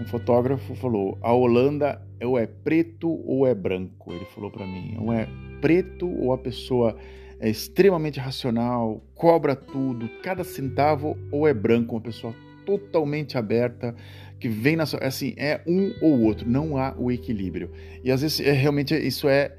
um 0.00 0.04
fotógrafo, 0.06 0.74
falou: 0.74 1.18
a 1.22 1.32
Holanda 1.32 2.00
ou 2.22 2.38
é 2.38 2.46
preto 2.46 3.08
ou 3.26 3.46
é 3.46 3.54
branco. 3.54 4.12
Ele 4.12 4.24
falou 4.26 4.50
para 4.50 4.66
mim: 4.66 4.96
ou 5.00 5.12
é 5.12 5.28
preto 5.60 6.08
ou 6.08 6.32
a 6.32 6.38
pessoa 6.38 6.96
é 7.40 7.48
extremamente 7.48 8.18
racional, 8.18 9.02
cobra 9.14 9.54
tudo, 9.54 10.08
cada 10.22 10.42
centavo, 10.42 11.16
ou 11.30 11.46
é 11.46 11.54
branco, 11.54 11.94
uma 11.94 12.00
pessoa 12.00 12.34
totalmente 12.66 13.38
aberta, 13.38 13.94
que 14.40 14.48
vem 14.48 14.76
na 14.76 14.86
sua. 14.86 15.00
Assim, 15.00 15.34
é 15.36 15.60
um 15.66 15.92
ou 16.02 16.20
outro, 16.22 16.48
não 16.48 16.76
há 16.76 16.94
o 16.98 17.10
equilíbrio. 17.10 17.70
E 18.02 18.10
às 18.10 18.22
vezes 18.22 18.40
é, 18.40 18.52
realmente 18.52 18.94
isso 18.94 19.28
é. 19.28 19.54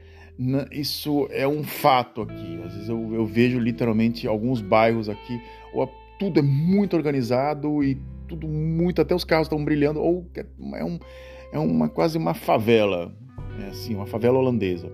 Isso 0.72 1.28
é 1.32 1.46
um 1.46 1.64
fato 1.64 2.22
aqui. 2.22 2.62
Às 2.66 2.74
vezes 2.74 2.88
eu, 2.88 3.14
eu 3.14 3.26
vejo 3.26 3.60
literalmente 3.60 4.26
alguns 4.26 4.62
bairros 4.62 5.10
aqui, 5.10 5.38
ou 5.74 5.92
tudo 6.20 6.40
é 6.40 6.44
muito 6.44 6.96
organizado 6.96 7.84
e 7.84 7.98
tudo 8.28 8.48
muito, 8.48 9.02
até 9.02 9.16
os 9.16 9.24
carros 9.24 9.48
estão 9.48 9.64
brilhando, 9.64 10.00
ou 10.02 10.28
é, 10.36 10.84
um, 10.84 11.00
é 11.52 11.58
uma 11.58 11.90
quase 11.90 12.18
uma 12.18 12.34
favela, 12.34 13.12
é 13.64 13.70
assim, 13.70 13.96
uma 13.96 14.06
favela 14.06 14.38
holandesa, 14.38 14.92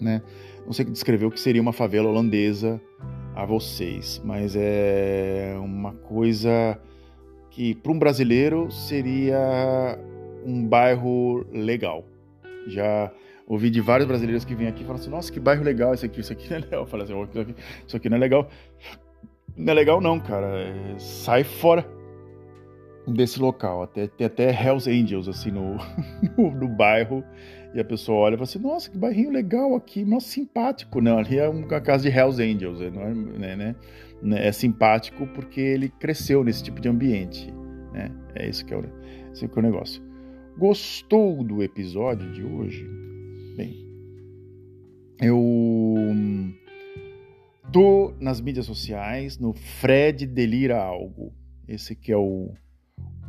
né? 0.00 0.22
Não 0.66 0.72
sei 0.72 0.86
descrever 0.86 1.26
o 1.26 1.30
que 1.30 1.38
seria 1.38 1.60
uma 1.60 1.72
favela 1.72 2.08
holandesa 2.08 2.80
a 3.34 3.44
vocês, 3.44 4.20
mas 4.24 4.56
é 4.56 5.54
uma 5.58 5.92
coisa 5.92 6.80
que 7.50 7.74
para 7.74 7.92
um 7.92 7.98
brasileiro 7.98 8.70
seria 8.70 9.98
um 10.44 10.66
bairro 10.66 11.46
legal. 11.52 12.04
Já 12.66 13.12
ouvi 13.46 13.68
de 13.68 13.80
vários 13.80 14.08
brasileiros 14.08 14.44
que 14.44 14.54
vêm 14.54 14.68
aqui 14.68 14.82
e 14.82 14.86
falam 14.86 15.00
assim: 15.00 15.10
Nossa, 15.10 15.30
que 15.30 15.38
bairro 15.38 15.62
legal 15.62 15.92
esse 15.92 16.06
aqui, 16.06 16.20
isso 16.20 16.32
aqui 16.32 16.48
não 16.48 16.56
é 16.56 16.60
legal. 16.60 16.80
Eu 16.80 16.86
falo 16.86 17.02
assim: 17.02 17.12
isso 17.86 17.96
aqui 17.96 18.08
não 18.08 18.16
é 18.16 18.20
legal. 18.20 18.48
Não 19.56 19.72
é 19.72 19.74
legal, 19.74 20.00
não, 20.00 20.18
cara. 20.18 20.46
É, 20.46 20.98
sai 20.98 21.44
fora 21.44 21.86
desse 23.06 23.40
local. 23.40 23.82
Até, 23.82 24.06
tem 24.06 24.26
até 24.26 24.50
Hells 24.50 24.90
Angels, 24.90 25.28
assim, 25.28 25.50
no, 25.50 25.76
no, 26.36 26.50
no, 26.50 26.68
bairro. 26.68 27.24
E 27.74 27.80
a 27.80 27.84
pessoa 27.84 28.18
olha 28.18 28.34
e 28.34 28.36
fala 28.36 28.44
assim, 28.44 28.58
nossa, 28.58 28.90
que 28.90 28.96
bairrinho 28.96 29.30
legal 29.30 29.74
aqui, 29.74 30.04
nossa, 30.04 30.28
simpático. 30.28 31.00
Não, 31.00 31.18
ali 31.18 31.38
é 31.38 31.48
uma 31.48 31.80
casa 31.80 32.08
de 32.08 32.16
Hells 32.16 32.40
Angels, 32.40 32.80
não 32.92 33.02
é, 33.02 33.14
né, 33.14 33.56
né, 33.56 33.76
né, 34.22 34.46
é 34.46 34.52
simpático 34.52 35.26
porque 35.28 35.60
ele 35.60 35.88
cresceu 35.88 36.44
nesse 36.44 36.62
tipo 36.62 36.80
de 36.80 36.88
ambiente, 36.88 37.52
né? 37.92 38.12
É 38.36 38.48
isso 38.48 38.64
que 38.64 38.72
é 38.72 38.76
o, 38.76 38.84
esse 39.32 39.48
que 39.48 39.58
é 39.58 39.60
o 39.60 39.64
negócio. 39.64 40.00
Gostou 40.56 41.42
do 41.42 41.64
episódio 41.64 42.30
de 42.30 42.44
hoje? 42.44 42.88
Bem, 43.56 43.84
eu 45.20 45.36
tô 47.74 48.14
nas 48.20 48.40
mídias 48.40 48.66
sociais, 48.66 49.36
no 49.36 49.52
Fred 49.52 50.28
Delira 50.28 50.80
Algo. 50.80 51.34
Esse 51.66 51.96
que 51.96 52.12
é 52.12 52.16
o 52.16 52.54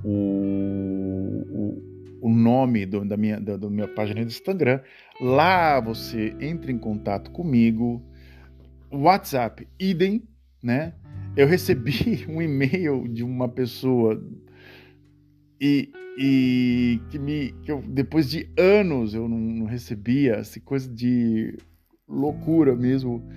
o, 0.04 1.42
o, 1.50 2.28
o 2.28 2.30
nome 2.30 2.86
do, 2.86 3.04
da, 3.04 3.18
minha, 3.18 3.42
da, 3.42 3.58
da 3.58 3.68
minha 3.68 3.88
página 3.88 4.22
do 4.22 4.28
Instagram. 4.28 4.82
Lá 5.20 5.80
você 5.80 6.36
entra 6.40 6.72
em 6.72 6.78
contato 6.78 7.32
comigo. 7.32 8.04
WhatsApp, 8.92 9.68
idem, 9.80 10.22
né? 10.62 10.94
Eu 11.36 11.48
recebi 11.48 12.24
um 12.30 12.40
e-mail 12.40 13.08
de 13.08 13.24
uma 13.24 13.50
pessoa 13.50 14.24
e, 15.60 15.92
e 16.20 17.02
que 17.10 17.18
me 17.18 17.52
que 17.64 17.72
eu, 17.72 17.82
depois 17.82 18.30
de 18.30 18.48
anos 18.56 19.16
eu 19.16 19.28
não, 19.28 19.40
não 19.40 19.66
recebia 19.66 20.36
essa 20.36 20.60
coisa 20.60 20.88
de 20.88 21.58
loucura 22.08 22.76
mesmo 22.76 23.28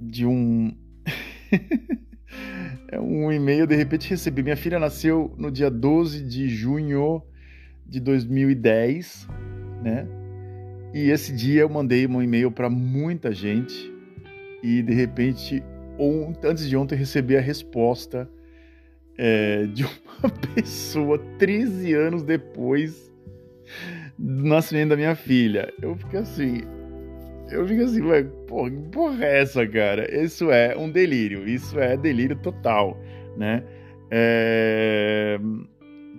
de 0.00 0.26
um 0.26 0.74
é 2.90 3.00
um 3.00 3.30
e-mail, 3.32 3.66
de 3.66 3.76
repente 3.76 4.08
recebi. 4.08 4.42
Minha 4.42 4.56
filha 4.56 4.78
nasceu 4.78 5.34
no 5.36 5.50
dia 5.50 5.70
12 5.70 6.22
de 6.24 6.48
junho 6.48 7.22
de 7.86 8.00
2010, 8.00 9.28
né? 9.82 10.06
E 10.92 11.10
esse 11.10 11.32
dia 11.32 11.62
eu 11.62 11.68
mandei 11.68 12.06
um 12.06 12.22
e-mail 12.22 12.50
para 12.50 12.68
muita 12.68 13.32
gente 13.32 13.92
e 14.62 14.82
de 14.82 14.92
repente, 14.92 15.62
antes 16.44 16.68
de 16.68 16.76
ontem, 16.76 16.96
recebi 16.96 17.36
a 17.36 17.40
resposta 17.40 18.28
é, 19.16 19.66
de 19.72 19.84
uma 19.84 20.30
pessoa 20.54 21.18
13 21.38 21.94
anos 21.94 22.22
depois 22.22 23.10
do 24.18 24.44
nascimento 24.44 24.90
da 24.90 24.96
minha 24.96 25.14
filha. 25.14 25.72
Eu 25.80 25.96
fiquei 25.96 26.20
assim, 26.20 26.62
eu 27.50 27.66
fico 27.66 27.82
assim, 27.82 28.00
mas, 28.00 28.26
porra, 28.46 28.70
que 28.70 28.76
porra 28.90 29.24
é 29.24 29.40
essa, 29.40 29.66
cara? 29.66 30.22
Isso 30.22 30.50
é 30.50 30.76
um 30.76 30.90
delírio, 30.90 31.48
isso 31.48 31.78
é 31.78 31.96
delírio 31.96 32.36
total, 32.36 32.98
né? 33.36 33.62
É... 34.10 35.38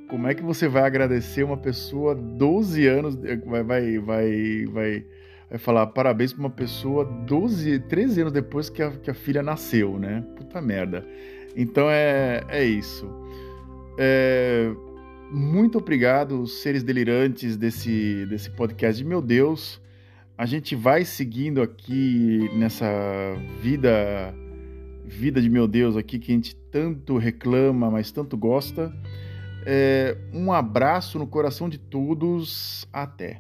Como 0.09 0.27
é 0.27 0.33
que 0.33 0.43
você 0.43 0.67
vai 0.67 0.83
agradecer 0.83 1.43
uma 1.43 1.57
pessoa 1.57 2.13
12 2.13 2.85
anos, 2.85 3.15
vai, 3.45 3.63
vai, 3.63 3.99
vai, 3.99 4.65
vai, 4.65 5.05
vai 5.49 5.59
falar 5.59 5.87
parabéns 5.87 6.33
para 6.33 6.41
uma 6.41 6.49
pessoa 6.49 7.05
12, 7.05 7.79
13 7.81 8.21
anos 8.21 8.33
depois 8.33 8.69
que 8.69 8.83
a, 8.83 8.91
que 8.91 9.09
a 9.09 9.13
filha 9.13 9.41
nasceu, 9.41 9.97
né? 9.97 10.23
Puta 10.35 10.61
merda. 10.61 11.05
Então 11.55 11.89
é, 11.89 12.43
é 12.49 12.63
isso. 12.63 13.09
É... 13.97 14.71
Muito 15.33 15.77
obrigado, 15.77 16.45
seres 16.45 16.83
delirantes 16.83 17.55
desse, 17.55 18.25
desse 18.25 18.49
podcast. 18.51 19.01
Meu 19.05 19.21
Deus, 19.21 19.81
a 20.41 20.45
gente 20.47 20.75
vai 20.75 21.05
seguindo 21.05 21.61
aqui 21.61 22.49
nessa 22.55 22.87
vida 23.61 24.33
vida 25.05 25.39
de 25.39 25.47
meu 25.47 25.67
Deus 25.67 25.95
aqui 25.95 26.17
que 26.17 26.31
a 26.31 26.35
gente 26.35 26.55
tanto 26.71 27.19
reclama, 27.19 27.91
mas 27.91 28.11
tanto 28.11 28.35
gosta. 28.35 28.91
É, 29.67 30.17
um 30.33 30.51
abraço 30.51 31.19
no 31.19 31.27
coração 31.27 31.69
de 31.69 31.77
todos. 31.77 32.87
Até. 32.91 33.39